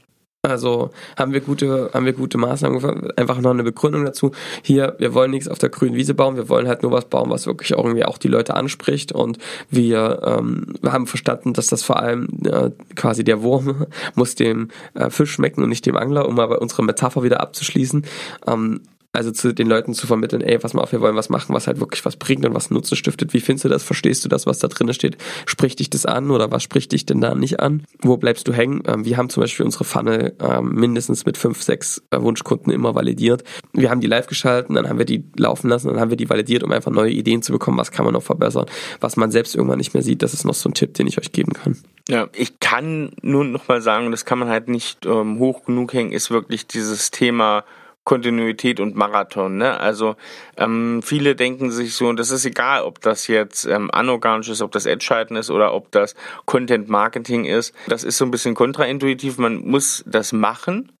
Also 0.46 0.90
haben 1.16 1.32
wir 1.32 1.40
gute, 1.40 1.90
haben 1.92 2.06
wir 2.06 2.12
gute 2.12 2.38
Maßnahmen, 2.38 3.10
einfach 3.16 3.40
noch 3.40 3.50
eine 3.50 3.64
Begründung 3.64 4.04
dazu. 4.04 4.32
Hier, 4.62 4.94
wir 4.98 5.14
wollen 5.14 5.30
nichts 5.30 5.48
auf 5.48 5.58
der 5.58 5.68
grünen 5.68 5.94
Wiese 5.94 6.14
bauen, 6.14 6.36
wir 6.36 6.48
wollen 6.48 6.68
halt 6.68 6.82
nur 6.82 6.92
was 6.92 7.06
bauen, 7.06 7.30
was 7.30 7.46
wirklich 7.46 7.74
auch 7.74 7.84
irgendwie 7.84 8.04
auch 8.04 8.18
die 8.18 8.28
Leute 8.28 8.54
anspricht. 8.54 9.12
Und 9.12 9.38
wir, 9.70 10.22
ähm, 10.24 10.74
wir 10.80 10.92
haben 10.92 11.06
verstanden, 11.06 11.52
dass 11.52 11.66
das 11.66 11.82
vor 11.82 12.00
allem 12.00 12.28
äh, 12.44 12.70
quasi 12.94 13.24
der 13.24 13.42
Wurm 13.42 13.86
muss 14.14 14.34
dem 14.34 14.68
äh, 14.94 15.10
Fisch 15.10 15.32
schmecken 15.32 15.62
und 15.62 15.68
nicht 15.68 15.86
dem 15.86 15.96
Angler, 15.96 16.28
um 16.28 16.36
mal 16.36 16.46
bei 16.46 16.56
unserer 16.56 16.82
Metapher 16.82 17.22
wieder 17.22 17.40
abzuschließen. 17.40 18.04
Ähm, 18.46 18.80
also 19.16 19.30
zu 19.30 19.54
den 19.54 19.66
Leuten 19.66 19.94
zu 19.94 20.06
vermitteln, 20.06 20.42
ey, 20.42 20.58
pass 20.58 20.74
mal 20.74 20.82
auf, 20.82 20.92
wir 20.92 21.00
wollen 21.00 21.16
was 21.16 21.30
machen, 21.30 21.54
was 21.54 21.66
halt 21.66 21.80
wirklich 21.80 22.04
was 22.04 22.16
bringt 22.16 22.44
und 22.44 22.54
was 22.54 22.70
Nutzen 22.70 22.96
stiftet. 22.96 23.32
Wie 23.32 23.40
findest 23.40 23.64
du 23.64 23.68
das? 23.70 23.82
Verstehst 23.82 24.24
du 24.24 24.28
das, 24.28 24.46
was 24.46 24.58
da 24.58 24.68
drin 24.68 24.92
steht? 24.92 25.16
Spricht 25.46 25.78
dich 25.78 25.88
das 25.88 26.04
an 26.04 26.30
oder 26.30 26.50
was 26.50 26.62
spricht 26.62 26.92
dich 26.92 27.06
denn 27.06 27.20
da 27.20 27.34
nicht 27.34 27.60
an? 27.60 27.84
Wo 28.00 28.18
bleibst 28.18 28.46
du 28.46 28.52
hängen? 28.52 28.82
Ähm, 28.86 29.04
wir 29.06 29.16
haben 29.16 29.30
zum 29.30 29.40
Beispiel 29.40 29.64
unsere 29.64 29.84
Funnel 29.84 30.36
ähm, 30.38 30.74
mindestens 30.74 31.24
mit 31.24 31.38
fünf, 31.38 31.62
sechs 31.62 32.02
äh, 32.10 32.20
Wunschkunden 32.20 32.72
immer 32.72 32.94
validiert. 32.94 33.42
Wir 33.72 33.90
haben 33.90 34.00
die 34.00 34.06
live 34.06 34.26
geschalten, 34.26 34.74
dann 34.74 34.88
haben 34.88 34.98
wir 34.98 35.06
die 35.06 35.24
laufen 35.36 35.70
lassen, 35.70 35.88
dann 35.88 35.98
haben 35.98 36.10
wir 36.10 36.18
die 36.18 36.28
validiert, 36.28 36.62
um 36.62 36.70
einfach 36.72 36.92
neue 36.92 37.10
Ideen 37.10 37.42
zu 37.42 37.52
bekommen, 37.52 37.78
was 37.78 37.90
kann 37.90 38.04
man 38.04 38.12
noch 38.12 38.22
verbessern, 38.22 38.66
was 39.00 39.16
man 39.16 39.30
selbst 39.30 39.54
irgendwann 39.54 39.78
nicht 39.78 39.94
mehr 39.94 40.02
sieht. 40.02 40.22
Das 40.22 40.34
ist 40.34 40.44
noch 40.44 40.54
so 40.54 40.68
ein 40.68 40.74
Tipp, 40.74 40.92
den 40.94 41.06
ich 41.06 41.18
euch 41.18 41.32
geben 41.32 41.54
kann. 41.54 41.78
Ja, 42.08 42.28
ich 42.34 42.60
kann 42.60 43.12
nur 43.22 43.44
noch 43.44 43.66
mal 43.66 43.80
sagen, 43.80 44.10
das 44.10 44.26
kann 44.26 44.38
man 44.38 44.48
halt 44.48 44.68
nicht 44.68 45.06
ähm, 45.06 45.38
hoch 45.38 45.64
genug 45.64 45.94
hängen, 45.94 46.12
ist 46.12 46.30
wirklich 46.30 46.66
dieses 46.66 47.10
Thema 47.10 47.64
Kontinuität 48.06 48.78
und 48.78 48.94
Marathon. 48.94 49.58
Ne? 49.58 49.78
Also 49.78 50.14
ähm, 50.56 51.02
viele 51.02 51.34
denken 51.34 51.72
sich 51.72 51.94
so, 51.94 52.06
und 52.06 52.18
das 52.18 52.30
ist 52.30 52.46
egal, 52.46 52.84
ob 52.84 53.00
das 53.00 53.26
jetzt 53.26 53.66
ähm, 53.66 53.90
anorganisch 53.90 54.48
ist, 54.48 54.62
ob 54.62 54.70
das 54.70 54.86
Ad-Schalten 54.86 55.34
ist 55.34 55.50
oder 55.50 55.74
ob 55.74 55.90
das 55.90 56.14
Content-Marketing 56.46 57.44
ist. 57.44 57.74
Das 57.88 58.04
ist 58.04 58.16
so 58.16 58.24
ein 58.24 58.30
bisschen 58.30 58.54
kontraintuitiv. 58.54 59.38
Man 59.38 59.56
muss 59.56 60.04
das 60.06 60.32
machen 60.32 60.92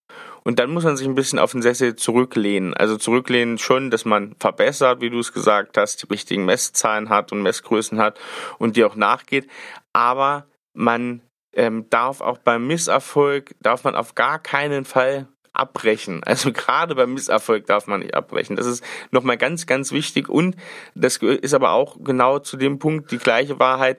und 0.42 0.58
dann 0.58 0.70
muss 0.70 0.82
man 0.82 0.96
sich 0.96 1.06
ein 1.06 1.14
bisschen 1.14 1.38
auf 1.38 1.52
den 1.52 1.62
Sessel 1.62 1.94
zurücklehnen. 1.94 2.74
Also 2.74 2.96
zurücklehnen 2.96 3.58
schon, 3.58 3.92
dass 3.92 4.04
man 4.04 4.34
verbessert, 4.40 5.00
wie 5.00 5.10
du 5.10 5.20
es 5.20 5.32
gesagt 5.32 5.78
hast, 5.78 6.02
die 6.02 6.06
richtigen 6.08 6.44
Messzahlen 6.44 7.08
hat 7.08 7.30
und 7.30 7.40
Messgrößen 7.40 8.00
hat 8.00 8.18
und 8.58 8.76
die 8.76 8.84
auch 8.84 8.96
nachgeht. 8.96 9.48
Aber 9.92 10.46
man 10.74 11.22
ähm, 11.52 11.88
darf 11.88 12.20
auch 12.20 12.38
beim 12.38 12.66
Misserfolg, 12.66 13.54
darf 13.60 13.84
man 13.84 13.94
auf 13.94 14.16
gar 14.16 14.40
keinen 14.40 14.84
Fall 14.84 15.28
abbrechen. 15.56 16.22
Also 16.24 16.52
gerade 16.52 16.94
beim 16.94 17.14
Misserfolg 17.14 17.66
darf 17.66 17.86
man 17.86 18.00
nicht 18.00 18.14
abbrechen. 18.14 18.56
Das 18.56 18.66
ist 18.66 18.84
nochmal 19.10 19.36
ganz, 19.36 19.66
ganz 19.66 19.92
wichtig. 19.92 20.28
Und 20.28 20.56
das 20.94 21.18
ist 21.18 21.54
aber 21.54 21.70
auch 21.70 21.96
genau 22.02 22.38
zu 22.38 22.56
dem 22.56 22.78
Punkt 22.78 23.10
die 23.10 23.18
gleiche 23.18 23.58
Wahrheit. 23.58 23.98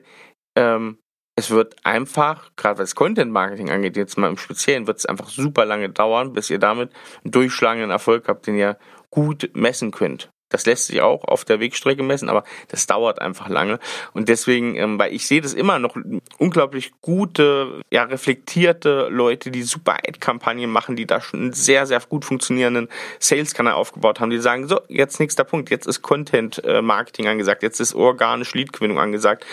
Ähm, 0.56 0.98
es 1.36 1.50
wird 1.50 1.76
einfach, 1.84 2.50
gerade 2.56 2.80
was 2.80 2.96
Content 2.96 3.30
Marketing 3.30 3.70
angeht, 3.70 3.96
jetzt 3.96 4.18
mal 4.18 4.28
im 4.28 4.36
Speziellen, 4.36 4.88
wird 4.88 4.98
es 4.98 5.06
einfach 5.06 5.28
super 5.28 5.64
lange 5.64 5.88
dauern, 5.88 6.32
bis 6.32 6.50
ihr 6.50 6.58
damit 6.58 6.90
einen 7.22 7.30
durchschlagenden 7.30 7.90
Erfolg 7.90 8.26
habt, 8.26 8.46
den 8.48 8.56
ihr 8.56 8.76
gut 9.10 9.50
messen 9.54 9.92
könnt. 9.92 10.30
Das 10.48 10.66
lässt 10.66 10.86
sich 10.86 11.00
auch 11.00 11.24
auf 11.24 11.44
der 11.44 11.60
Wegstrecke 11.60 12.02
messen, 12.02 12.28
aber 12.28 12.44
das 12.68 12.86
dauert 12.86 13.20
einfach 13.20 13.48
lange. 13.48 13.78
Und 14.12 14.28
deswegen, 14.28 14.74
ähm, 14.76 14.98
weil 14.98 15.14
ich 15.14 15.26
sehe 15.26 15.40
das 15.40 15.54
immer 15.54 15.78
noch 15.78 15.96
unglaublich 16.38 16.92
gute, 17.00 17.82
ja, 17.90 18.04
reflektierte 18.04 19.08
Leute, 19.10 19.50
die 19.50 19.62
super 19.62 19.94
Ad-Kampagnen 20.06 20.70
machen, 20.70 20.96
die 20.96 21.06
da 21.06 21.20
schon 21.20 21.40
einen 21.40 21.52
sehr, 21.52 21.86
sehr 21.86 22.00
gut 22.08 22.24
funktionierenden 22.24 22.88
Sales-Kanal 23.18 23.74
aufgebaut 23.74 24.20
haben, 24.20 24.30
die 24.30 24.38
sagen, 24.38 24.68
so, 24.68 24.80
jetzt 24.88 25.20
nächster 25.20 25.44
Punkt, 25.44 25.70
jetzt 25.70 25.86
ist 25.86 26.02
Content-Marketing 26.02 27.26
äh, 27.26 27.28
angesagt, 27.28 27.62
jetzt 27.62 27.80
ist 27.80 27.94
organische 27.94 28.56
Lead-Gewinnung 28.56 28.98
angesagt 28.98 29.44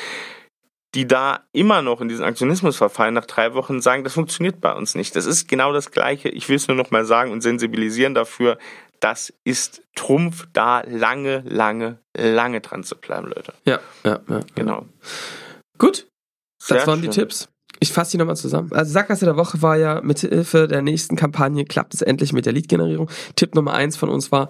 die 0.96 1.06
da 1.06 1.42
immer 1.52 1.82
noch 1.82 2.00
in 2.00 2.08
diesen 2.08 2.24
Aktionismus 2.24 2.78
verfallen, 2.78 3.14
nach 3.14 3.26
drei 3.26 3.54
Wochen 3.54 3.82
sagen, 3.82 4.06
das 4.06 4.14
funktioniert 4.14 4.62
bei 4.62 4.72
uns 4.72 4.96
nicht. 4.96 5.16
Das 5.16 5.26
ist 5.26 5.48
genau 5.50 5.74
das 5.74 5.92
Gleiche. 5.92 6.30
Ich 6.30 6.48
will 6.48 6.56
es 6.56 6.70
nur 6.70 6.78
noch 6.78 6.90
mal 6.90 7.06
sagen 7.06 7.32
und 7.32 7.42
sensibilisieren 7.42 8.16
dafür, 8.16 8.58
das 9.00 9.34
ist 9.44 9.84
Trumpf, 9.96 10.48
da 10.54 10.82
lange, 10.82 11.44
lange, 11.46 12.00
lange 12.16 12.62
dran 12.62 12.84
zu 12.84 12.96
bleiben, 12.96 13.28
Leute. 13.28 13.54
Ja, 13.66 13.80
ja, 14.04 14.20
ja. 14.30 14.40
Genau. 14.56 14.86
Gut, 15.78 16.08
das 16.60 16.68
Sehr 16.68 16.88
waren 16.88 17.02
schön. 17.02 17.12
die 17.12 17.16
Tipps. 17.16 17.50
Ich 17.80 17.92
fasse 17.92 18.12
die 18.12 18.18
nochmal 18.18 18.38
zusammen. 18.38 18.72
Also 18.72 18.92
Sackgasse 18.92 19.26
der 19.26 19.36
Woche 19.36 19.62
war 19.62 19.76
ja, 19.76 20.02
mit 20.02 20.20
Hilfe 20.20 20.68
der 20.68 20.82
nächsten 20.82 21.16
Kampagne 21.16 21.66
klappt 21.66 21.94
es 21.94 22.02
endlich 22.02 22.32
mit 22.32 22.46
der 22.46 22.54
Lead-Generierung. 22.54 23.10
Tipp 23.36 23.54
Nummer 23.54 23.74
eins 23.74 23.98
von 23.98 24.10
uns 24.10 24.32
war, 24.32 24.50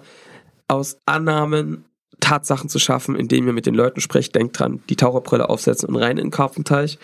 aus 0.68 0.98
Annahmen 1.06 1.84
Tatsachen 2.20 2.68
zu 2.68 2.78
schaffen, 2.78 3.16
indem 3.16 3.46
ihr 3.46 3.52
mit 3.52 3.66
den 3.66 3.74
Leuten 3.74 4.00
sprecht. 4.00 4.34
Denkt 4.34 4.58
dran, 4.58 4.82
die 4.88 4.96
Taucherbrille 4.96 5.48
aufsetzen 5.48 5.88
und 5.88 5.96
rein 5.96 6.18
in 6.18 6.26
den 6.26 6.30
Karpfenteich. 6.30 6.98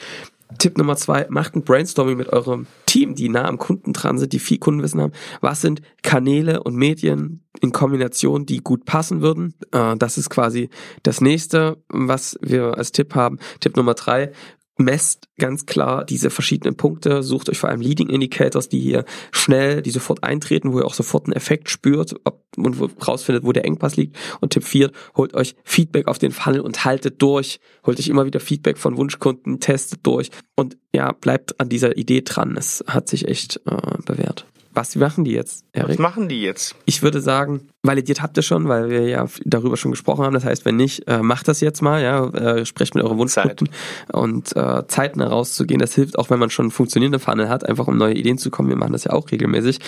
Tipp 0.58 0.78
Nummer 0.78 0.96
zwei, 0.96 1.26
macht 1.28 1.54
ein 1.54 1.62
Brainstorming 1.62 2.16
mit 2.16 2.28
eurem 2.28 2.66
Team, 2.86 3.14
die 3.14 3.28
nah 3.28 3.44
am 3.44 3.58
Kunden 3.58 3.92
dran 3.92 4.18
sind, 4.18 4.32
die 4.32 4.38
viel 4.38 4.58
Kundenwissen 4.58 5.00
haben. 5.00 5.12
Was 5.40 5.60
sind 5.60 5.82
Kanäle 6.02 6.62
und 6.62 6.76
Medien 6.76 7.44
in 7.60 7.72
Kombination, 7.72 8.46
die 8.46 8.58
gut 8.58 8.84
passen 8.84 9.22
würden? 9.22 9.54
Äh, 9.72 9.96
das 9.96 10.18
ist 10.18 10.30
quasi 10.30 10.70
das 11.02 11.20
nächste, 11.20 11.82
was 11.88 12.38
wir 12.42 12.76
als 12.76 12.92
Tipp 12.92 13.14
haben. 13.14 13.38
Tipp 13.60 13.76
Nummer 13.76 13.94
drei, 13.94 14.32
messt 14.78 15.28
ganz 15.38 15.66
klar 15.66 16.04
diese 16.04 16.30
verschiedenen 16.30 16.76
Punkte, 16.76 17.22
sucht 17.22 17.48
euch 17.48 17.58
vor 17.58 17.70
allem 17.70 17.80
Leading 17.80 18.08
Indicators, 18.08 18.68
die 18.68 18.80
hier 18.80 19.04
schnell, 19.30 19.82
die 19.82 19.90
sofort 19.90 20.22
eintreten, 20.24 20.72
wo 20.72 20.78
ihr 20.78 20.86
auch 20.86 20.94
sofort 20.94 21.26
einen 21.26 21.36
Effekt 21.36 21.70
spürt 21.70 22.14
ob, 22.24 22.41
und 22.56 22.78
wo, 22.78 22.88
rausfindet, 23.06 23.44
wo 23.44 23.52
der 23.52 23.64
Engpass 23.64 23.96
liegt. 23.96 24.16
Und 24.40 24.52
Tipp 24.52 24.64
4, 24.64 24.90
holt 25.16 25.34
euch 25.34 25.54
Feedback 25.64 26.08
auf 26.08 26.18
den 26.18 26.32
Funnel 26.32 26.60
und 26.60 26.84
haltet 26.84 27.20
durch. 27.22 27.60
Holt 27.86 27.98
euch 27.98 28.08
immer 28.08 28.26
wieder 28.26 28.40
Feedback 28.40 28.78
von 28.78 28.96
Wunschkunden, 28.96 29.60
testet 29.60 30.00
durch 30.06 30.30
und 30.56 30.76
ja, 30.94 31.12
bleibt 31.12 31.58
an 31.60 31.68
dieser 31.68 31.96
Idee 31.96 32.22
dran. 32.22 32.56
Es 32.56 32.84
hat 32.86 33.08
sich 33.08 33.28
echt 33.28 33.60
äh, 33.66 34.02
bewährt. 34.04 34.46
Was 34.74 34.96
machen 34.96 35.24
die 35.24 35.32
jetzt, 35.32 35.64
Erik? 35.72 35.90
Was 35.90 35.98
machen 35.98 36.28
die 36.28 36.40
jetzt? 36.40 36.74
Ich 36.86 37.02
würde 37.02 37.20
sagen, 37.20 37.68
validiert 37.82 38.22
habt 38.22 38.36
ihr 38.36 38.42
schon, 38.42 38.68
weil 38.68 38.88
wir 38.88 39.02
ja 39.08 39.26
darüber 39.44 39.76
schon 39.76 39.90
gesprochen 39.90 40.24
haben. 40.24 40.34
Das 40.34 40.44
heißt, 40.44 40.64
wenn 40.64 40.76
nicht, 40.76 41.06
äh, 41.08 41.22
macht 41.22 41.48
das 41.48 41.60
jetzt 41.60 41.82
mal, 41.82 42.02
ja, 42.02 42.26
äh, 42.28 42.64
sprecht 42.64 42.94
mit 42.94 43.04
euren 43.04 43.18
Wunschkunden 43.18 43.68
und 44.12 44.56
äh, 44.56 44.86
Zeiten 44.86 45.20
herauszugehen. 45.20 45.80
Das 45.80 45.94
hilft 45.94 46.18
auch, 46.18 46.30
wenn 46.30 46.38
man 46.38 46.48
schon 46.50 46.70
funktionierende 46.70 47.18
Funnel 47.18 47.48
hat, 47.48 47.68
einfach 47.68 47.88
um 47.88 47.98
neue 47.98 48.14
Ideen 48.14 48.38
zu 48.38 48.50
kommen. 48.50 48.68
Wir 48.68 48.76
machen 48.76 48.92
das 48.92 49.04
ja 49.04 49.12
auch 49.12 49.30
regelmäßig. 49.30 49.78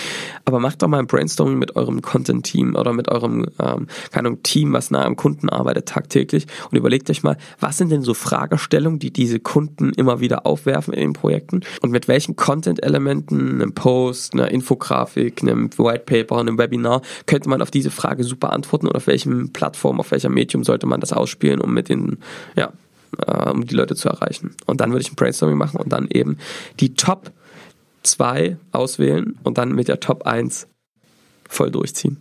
Aber 0.45 0.59
macht 0.59 0.83
doch 0.83 0.89
mal 0.89 0.99
ein 0.99 1.07
Brainstorming 1.07 1.59
mit 1.59 1.77
eurem 1.77 2.03
Content-Team 2.03 2.75
oder 2.75 2.93
mit 2.93 3.09
eurem, 3.09 3.47
ähm, 3.61 3.87
keine 4.11 4.29
Ahnung, 4.29 4.43
Team, 4.43 4.73
was 4.73 4.91
nah 4.91 5.05
am 5.05 5.17
Kunden 5.17 5.49
arbeitet 5.49 5.87
tagtäglich 5.87 6.47
und 6.71 6.77
überlegt 6.77 7.09
euch 7.11 7.23
mal, 7.23 7.37
was 7.61 7.79
sind 7.79 7.91
denn 7.91 8.03
so 8.03 8.13
Fragestellungen, 8.13 8.99
die 8.99 9.13
diese 9.13 9.41
Kunden 9.41 9.93
immer 9.93 10.21
wieder 10.21 10.47
aufwerfen 10.47 10.93
in 10.93 11.01
den 11.01 11.13
Projekten 11.13 11.61
und 11.81 11.91
mit 11.91 12.09
welchen 12.09 12.37
Content-Elementen, 12.37 13.63
einem 13.63 13.73
Post, 13.73 14.35
einer 14.35 14.51
Infografik, 14.75 15.43
einem 15.43 15.71
White 15.79 16.05
Paper, 16.05 16.41
einem 16.41 16.59
Webinar 16.59 17.03
könnte 17.27 17.49
man 17.49 17.63
auf 17.63 17.71
diese 17.71 17.91
Frage 17.91 18.25
super 18.25 18.53
antworten 18.53 18.89
und 18.89 18.97
auf 18.97 19.07
welchem 19.07 19.53
Plattform, 19.53 20.01
auf 20.01 20.11
welcher 20.11 20.29
Medium 20.29 20.65
sollte 20.65 20.87
man 20.87 21.01
das 21.01 21.13
ausspielen, 21.13 21.61
um 21.61 21.73
mit 21.73 21.89
den, 21.89 22.19
ja, 22.57 22.73
äh, 23.25 23.51
um 23.51 23.67
die 23.67 23.75
Leute 23.75 23.95
zu 23.95 24.09
erreichen. 24.09 24.57
Und 24.67 24.81
dann 24.81 24.91
würde 24.91 25.03
ich 25.03 25.13
ein 25.13 25.17
Brainstorming 25.17 25.57
machen 25.57 25.81
und 25.81 25.93
dann 25.93 26.09
eben 26.11 26.39
die 26.81 26.95
Top 26.95 27.31
2 28.03 28.57
auswählen 28.73 29.39
und 29.45 29.59
dann 29.59 29.73
mit 29.73 29.89
der 29.89 30.01
Top 30.01 30.27
1 30.27 30.67
voll 31.49 31.71
durchziehen. 31.71 32.21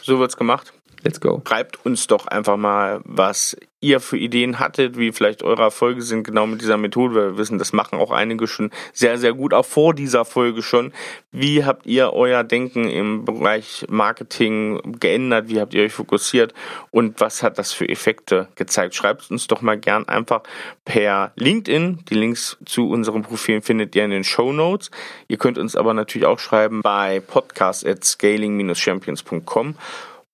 So 0.00 0.18
wird's 0.18 0.36
gemacht. 0.36 0.74
Let's 1.02 1.20
go. 1.20 1.42
Schreibt 1.46 1.84
uns 1.84 2.06
doch 2.06 2.26
einfach 2.26 2.56
mal, 2.56 3.00
was 3.04 3.56
ihr 3.84 4.00
für 4.00 4.16
Ideen 4.16 4.58
hattet, 4.58 4.98
wie 4.98 5.12
vielleicht 5.12 5.42
eure 5.42 5.62
Erfolge 5.62 6.00
sind, 6.00 6.24
genau 6.24 6.46
mit 6.46 6.62
dieser 6.62 6.78
Methode. 6.78 7.14
Wir 7.14 7.38
wissen, 7.38 7.58
das 7.58 7.72
machen 7.74 7.98
auch 7.98 8.10
einige 8.10 8.46
schon 8.46 8.70
sehr, 8.92 9.18
sehr 9.18 9.34
gut, 9.34 9.52
auch 9.52 9.66
vor 9.66 9.94
dieser 9.94 10.24
Folge 10.24 10.62
schon. 10.62 10.92
Wie 11.30 11.64
habt 11.64 11.84
ihr 11.84 12.12
euer 12.14 12.44
Denken 12.44 12.88
im 12.88 13.24
Bereich 13.24 13.84
Marketing 13.88 14.98
geändert? 14.98 15.48
Wie 15.48 15.60
habt 15.60 15.74
ihr 15.74 15.84
euch 15.84 15.92
fokussiert? 15.92 16.54
Und 16.90 17.20
was 17.20 17.42
hat 17.42 17.58
das 17.58 17.72
für 17.72 17.88
Effekte 17.88 18.48
gezeigt? 18.54 18.94
Schreibt 18.94 19.30
uns 19.30 19.46
doch 19.46 19.60
mal 19.60 19.78
gern 19.78 20.08
einfach 20.08 20.42
per 20.84 21.32
LinkedIn. 21.36 22.00
Die 22.08 22.14
Links 22.14 22.56
zu 22.64 22.88
unseren 22.88 23.22
Profilen 23.22 23.60
findet 23.60 23.94
ihr 23.94 24.04
in 24.04 24.10
den 24.10 24.24
Show 24.24 24.52
Notes. 24.52 24.90
Ihr 25.28 25.36
könnt 25.36 25.58
uns 25.58 25.76
aber 25.76 25.92
natürlich 25.92 26.26
auch 26.26 26.38
schreiben 26.38 26.80
bei 26.80 27.20
podcast 27.20 27.86
at 27.86 28.02
scaling-champions.com. 28.02 29.74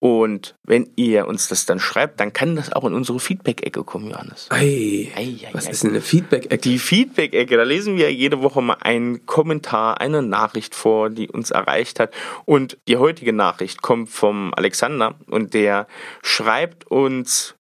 Und 0.03 0.57
wenn 0.65 0.91
ihr 0.97 1.29
uns 1.29 1.49
das 1.49 1.67
dann 1.67 1.79
schreibt, 1.79 2.21
dann 2.21 2.33
kann 2.33 2.57
das 2.57 2.73
auch 2.73 2.85
in 2.85 2.95
unsere 2.95 3.21
Feedback-Ecke 3.21 3.85
kommen, 3.85 4.11
Johannes. 4.11 4.47
Ei, 4.49 5.13
ei, 5.15 5.37
ei 5.47 5.49
was 5.53 5.67
ei, 5.67 5.71
ist 5.71 5.83
denn 5.83 5.91
eine 5.91 6.01
Feedback-Ecke? 6.01 6.57
Die 6.57 6.79
Feedback-Ecke, 6.79 7.57
da 7.59 7.65
lesen 7.65 7.99
wir 7.99 8.11
jede 8.11 8.41
Woche 8.41 8.63
mal 8.63 8.79
einen 8.81 9.27
Kommentar, 9.27 10.01
eine 10.01 10.23
Nachricht 10.23 10.75
vor, 10.75 11.11
die 11.11 11.29
uns 11.29 11.51
erreicht 11.51 12.01
hat. 12.01 12.15
Und 12.47 12.79
die 12.89 12.97
heutige 12.97 13.35
Nachricht 13.35 13.83
kommt 13.83 14.09
vom 14.09 14.55
Alexander 14.55 15.17
und 15.27 15.53
der 15.53 15.87
schreibt 16.23 16.87
uns 16.87 17.57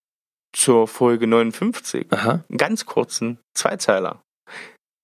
zur 0.52 0.88
Folge 0.88 1.26
59 1.26 2.06
Aha. 2.10 2.44
einen 2.48 2.58
ganz 2.58 2.86
kurzen 2.86 3.38
Zweizeiler. 3.54 4.22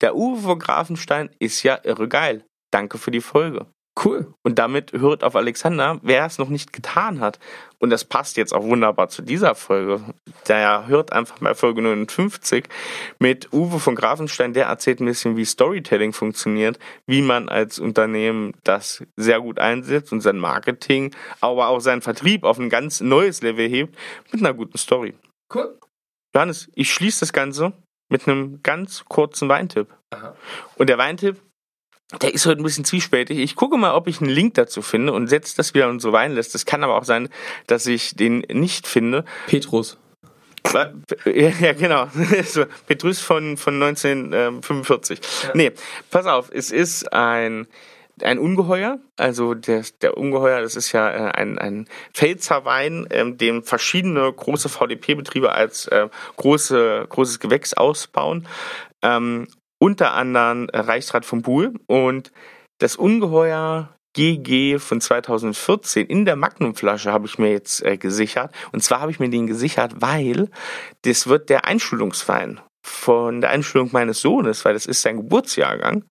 Der 0.01 0.17
Uwe 0.17 0.41
von 0.41 0.59
Grafenstein 0.59 1.31
ist 1.39 1.63
ja 1.63 1.79
irre 1.83 2.09
geil. 2.09 2.45
Danke 2.71 2.97
für 2.97 3.11
die 3.11 3.21
Folge. 3.21 3.67
Cool. 4.05 4.35
Und 4.43 4.59
damit 4.59 4.93
hört 4.93 5.25
auf 5.25 5.37
Alexander, 5.37 5.99
wer 6.03 6.27
es 6.27 6.39
noch 6.39 6.51
nicht 6.51 6.73
getan 6.73 7.21
hat. 7.21 7.39
Und 7.79 7.89
das 7.89 8.05
passt 8.05 8.37
jetzt 8.37 8.53
auch 8.53 8.63
wunderbar 8.63 9.09
zu 9.09 9.23
dieser 9.23 9.55
Folge. 9.55 10.03
Der 10.49 10.87
hört 10.87 11.13
einfach 11.13 11.39
bei 11.39 11.55
Folge 11.55 11.81
59 11.81 12.67
mit 13.19 13.53
Uwe 13.55 13.79
von 13.79 13.95
Grafenstein. 13.95 14.53
Der 14.53 14.67
erzählt 14.67 15.01
ein 15.01 15.07
bisschen, 15.07 15.37
wie 15.37 15.47
Storytelling 15.47 16.13
funktioniert, 16.13 16.79
wie 17.07 17.23
man 17.23 17.49
als 17.49 17.79
Unternehmen 17.79 18.53
das 18.65 19.03
sehr 19.17 19.41
gut 19.41 19.59
einsetzt 19.59 20.13
und 20.13 20.21
sein 20.21 20.39
Marketing, 20.39 21.15
aber 21.41 21.69
auch 21.69 21.81
seinen 21.81 22.03
Vertrieb 22.03 22.45
auf 22.45 22.59
ein 22.59 22.69
ganz 22.69 23.01
neues 23.01 23.41
Level 23.41 23.67
hebt 23.67 23.97
mit 24.31 24.43
einer 24.43 24.53
guten 24.53 24.77
Story. 24.77 25.15
Cool. 25.55 25.79
Johannes, 26.35 26.69
ich 26.75 26.93
schließe 26.93 27.21
das 27.21 27.33
Ganze 27.33 27.73
mit 28.11 28.29
einem 28.29 28.63
ganz 28.63 29.07
kurzen 29.07 29.49
Weintipp. 29.49 29.89
Aha. 30.11 30.37
Und 30.77 30.89
der 30.89 30.99
Weintipp 30.99 31.41
der 32.13 32.33
ist 32.33 32.47
heute 32.47 32.61
ein 32.61 32.65
bisschen 32.65 32.85
zwiespältig. 32.85 33.39
Ich 33.39 33.57
gucke 33.57 33.77
mal, 33.77 33.95
ob 33.95 34.07
ich 34.07 34.21
einen 34.21 34.31
Link 34.31 34.55
dazu 34.55 34.81
finde 34.81 35.13
und 35.13 35.27
setze 35.27 35.57
das 35.57 35.75
wieder 35.75 35.87
in 35.87 35.93
unsere 35.93 36.13
Weinliste. 36.13 36.57
Es 36.57 36.65
kann 36.65 36.85
aber 36.85 36.97
auch 36.97 37.05
sein, 37.05 37.29
dass 37.67 37.87
ich 37.87 38.15
den 38.15 38.41
nicht 38.49 38.87
finde. 38.87 39.25
Petrus. 39.47 39.99
Ja, 41.25 41.73
genau. 41.73 42.09
Petrus 42.87 43.21
von, 43.21 43.57
von 43.57 43.81
1945. 43.81 45.21
Ja. 45.45 45.51
Nee, 45.55 45.73
pass 46.11 46.27
auf, 46.27 46.51
es 46.53 46.73
ist 46.73 47.13
ein, 47.13 47.69
ein 48.21 48.39
Ungeheuer. 48.41 48.99
Also 49.17 49.55
der, 49.55 49.85
der 50.03 50.17
Ungeheuer, 50.17 50.61
das 50.61 50.75
ist 50.75 50.91
ja 50.91 51.09
äh, 51.09 51.31
ein, 51.31 51.59
ein 51.59 51.87
Pfälzer 52.13 52.65
Wein, 52.65 53.07
ähm, 53.11 53.39
den 53.39 53.63
verschiedene 53.63 54.33
große 54.33 54.69
VDP-Betriebe 54.69 55.53
als 55.53 55.87
äh, 55.87 56.09
große, 56.37 57.07
großes 57.09 57.39
Gewächs 57.39 57.73
ausbauen. 57.75 58.49
Ähm, 59.03 59.47
unter 59.79 60.15
anderem 60.15 60.69
Reichsrat 60.73 61.25
von 61.25 61.43
Buhl 61.43 61.75
und 61.87 62.33
das 62.79 62.97
Ungeheuer 62.97 63.97
GG 64.15 64.79
von 64.79 65.01
2014 65.01 66.07
in 66.07 66.25
der 66.25 66.37
Magnumflasche 66.37 67.13
habe 67.13 67.27
ich 67.27 67.39
mir 67.39 67.51
jetzt 67.51 67.83
äh, 67.83 67.99
gesichert. 67.99 68.51
Und 68.73 68.83
zwar 68.83 69.01
habe 69.01 69.11
ich 69.11 69.21
mir 69.21 69.29
den 69.29 69.47
gesichert, 69.47 69.93
weil 70.01 70.51
das 71.03 71.27
wird 71.27 71.51
der 71.51 71.67
Einschulungswein 71.67 72.61
von 72.83 73.43
der 73.43 73.51
Einschulung 73.51 73.91
meines 73.93 74.21
Sohnes, 74.21 74.65
weil 74.65 74.73
das 74.73 74.87
ist 74.87 75.03
sein 75.03 75.19
Geburtsjahrgang. 75.19 76.05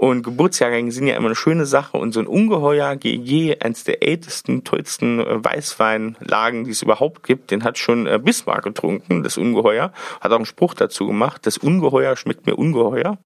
Und 0.00 0.22
Geburtsjahrgänge 0.22 0.92
sind 0.92 1.08
ja 1.08 1.14
immer 1.14 1.26
eine 1.26 1.34
schöne 1.34 1.66
Sache 1.66 1.98
und 1.98 2.12
so 2.12 2.20
ein 2.20 2.26
Ungeheuer 2.26 2.96
GG, 2.96 3.58
eins 3.60 3.84
der 3.84 4.02
ältesten, 4.02 4.64
tollsten 4.64 5.20
äh, 5.20 5.44
Weißweinlagen, 5.44 6.64
die 6.64 6.70
es 6.70 6.80
überhaupt 6.80 7.22
gibt, 7.22 7.50
den 7.50 7.64
hat 7.64 7.76
schon 7.76 8.06
äh, 8.06 8.18
Bismarck 8.18 8.64
getrunken, 8.64 9.22
das 9.22 9.36
Ungeheuer. 9.36 9.92
Hat 10.22 10.32
auch 10.32 10.36
einen 10.36 10.46
Spruch 10.46 10.72
dazu 10.72 11.06
gemacht, 11.06 11.44
das 11.44 11.58
Ungeheuer 11.58 12.16
schmeckt 12.16 12.46
mir 12.46 12.56
ungeheuer. 12.56 13.18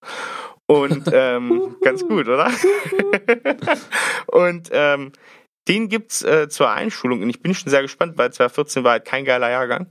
Und 0.67 1.09
ähm, 1.13 1.77
ganz 1.85 2.03
gut, 2.09 2.27
oder? 2.27 2.51
und 4.27 4.69
ähm, 4.73 5.13
den 5.69 5.89
gibt's 5.89 6.23
äh, 6.23 6.49
zur 6.49 6.71
Einschulung 6.71 7.23
und 7.23 7.31
ich 7.31 7.41
bin 7.41 7.55
schon 7.55 7.71
sehr 7.71 7.83
gespannt, 7.83 8.19
weil 8.19 8.33
2014 8.33 8.85
war 8.85 8.93
halt 8.93 9.05
kein 9.05 9.25
geiler 9.25 9.51
Jahrgang. 9.51 9.87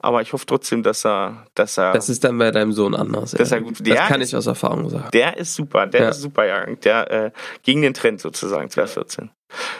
Aber 0.00 0.20
ich 0.20 0.32
hoffe 0.32 0.46
trotzdem, 0.46 0.82
dass 0.82 1.04
er, 1.06 1.46
dass 1.54 1.78
er. 1.78 1.92
Das 1.92 2.08
ist 2.08 2.24
dann 2.24 2.36
bei 2.38 2.50
deinem 2.50 2.72
Sohn 2.72 2.94
anders. 2.94 3.32
Dass 3.32 3.50
ja. 3.50 3.58
er 3.58 3.62
gut, 3.62 3.86
der 3.86 3.94
das 3.94 4.08
kann 4.08 4.20
ist, 4.20 4.30
ich 4.30 4.36
aus 4.36 4.46
Erfahrung 4.46 4.88
sagen. 4.90 5.08
Der 5.12 5.36
ist 5.36 5.54
super, 5.54 5.86
der 5.86 6.02
ja. 6.02 6.08
ist 6.08 6.20
super 6.20 6.44
Jahrgang, 6.44 6.80
der 6.80 7.10
äh, 7.10 7.30
gegen 7.62 7.82
den 7.82 7.94
Trend 7.94 8.20
sozusagen 8.20 8.68
2014. 8.68 9.30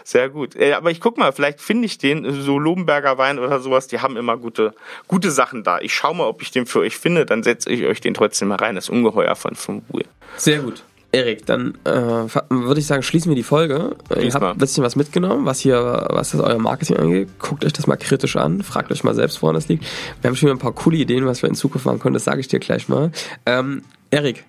Sehr 0.05 0.29
gut. 0.29 0.55
Äh, 0.55 0.75
aber 0.75 0.91
ich 0.91 1.01
guck 1.01 1.19
mal, 1.19 1.33
vielleicht 1.33 1.61
finde 1.61 1.87
ich 1.87 1.99
den, 1.99 2.43
so 2.43 2.59
Lobenberger 2.59 3.19
Wein 3.19 3.39
oder 3.39 3.59
sowas, 3.59 3.89
die 3.89 4.01
haben 4.01 4.17
immer 4.17 4.37
gute, 4.37 4.75
gute 5.09 5.31
Sachen 5.31 5.65
da. 5.65 5.81
Ich 5.81 5.95
schau 5.95 6.15
mal, 6.15 6.27
ob 6.27 6.43
ich 6.43 6.51
den 6.51 6.67
für 6.67 6.81
euch 6.81 6.97
finde, 6.97 7.27
dann 7.27 7.43
setze 7.43 7.71
ich 7.71 7.85
euch 7.85 8.01
den 8.01 8.15
trotzdem 8.15 8.49
mal 8.49 8.57
rein. 8.57 8.75
Das 8.75 8.89
Ungeheuer 8.89 9.35
von, 9.35 9.55
von 9.55 9.83
Buhl. 9.83 10.05
Sehr 10.37 10.61
gut. 10.61 10.85
Erik, 11.13 11.45
dann 11.45 11.77
äh, 11.85 11.91
würde 11.91 12.81
ich 12.81 12.87
sagen, 12.87 13.03
schließen 13.03 13.31
wir 13.31 13.37
die 13.37 13.43
Folge. 13.43 13.97
Ihr 14.19 14.33
habt 14.33 14.43
ein 14.43 14.57
bisschen 14.57 14.83
was 14.83 14.97
mitgenommen, 14.97 15.45
was 15.45 15.61
hier, 15.61 16.07
was 16.11 16.31
das 16.31 16.41
euer 16.41 16.59
Marketing 16.59 16.97
angeht. 16.97 17.29
Guckt 17.39 17.67
euch 17.67 17.75
das 17.75 17.87
mal 17.87 17.97
kritisch 17.97 18.37
an, 18.37 18.63
fragt 18.63 18.91
euch 18.91 19.05
mal 19.05 19.15
selbst, 19.15 19.43
woran 19.43 19.55
das 19.55 19.69
liegt. 19.69 19.85
Wir 20.23 20.29
haben 20.29 20.37
schon 20.37 20.49
ein 20.49 20.59
paar 20.59 20.73
coole 20.73 20.97
Ideen, 20.97 21.27
was 21.27 21.43
wir 21.43 21.51
in 21.51 21.55
Zukunft 21.55 21.85
machen 21.85 21.99
können, 21.99 22.15
das 22.15 22.25
sage 22.25 22.41
ich 22.41 22.49
dir 22.49 22.61
gleich 22.61 22.89
mal. 22.89 23.13
Ähm, 23.45 23.83
Erik, 24.11 24.45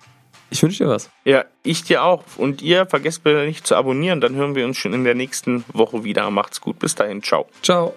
ich 0.48 0.62
wünsche 0.62 0.84
dir 0.84 0.88
was. 0.88 1.10
Ja, 1.24 1.44
ich 1.62 1.84
dir 1.84 2.02
auch. 2.02 2.24
Und 2.38 2.62
ihr 2.62 2.86
vergesst 2.86 3.24
bitte 3.24 3.44
nicht 3.44 3.66
zu 3.66 3.76
abonnieren, 3.76 4.22
dann 4.22 4.34
hören 4.34 4.54
wir 4.54 4.64
uns 4.64 4.78
schon 4.78 4.94
in 4.94 5.04
der 5.04 5.14
nächsten 5.14 5.64
Woche 5.72 6.02
wieder. 6.02 6.30
Macht's 6.30 6.62
gut, 6.62 6.78
bis 6.78 6.94
dahin, 6.94 7.22
ciao. 7.22 7.46
Ciao. 7.62 7.94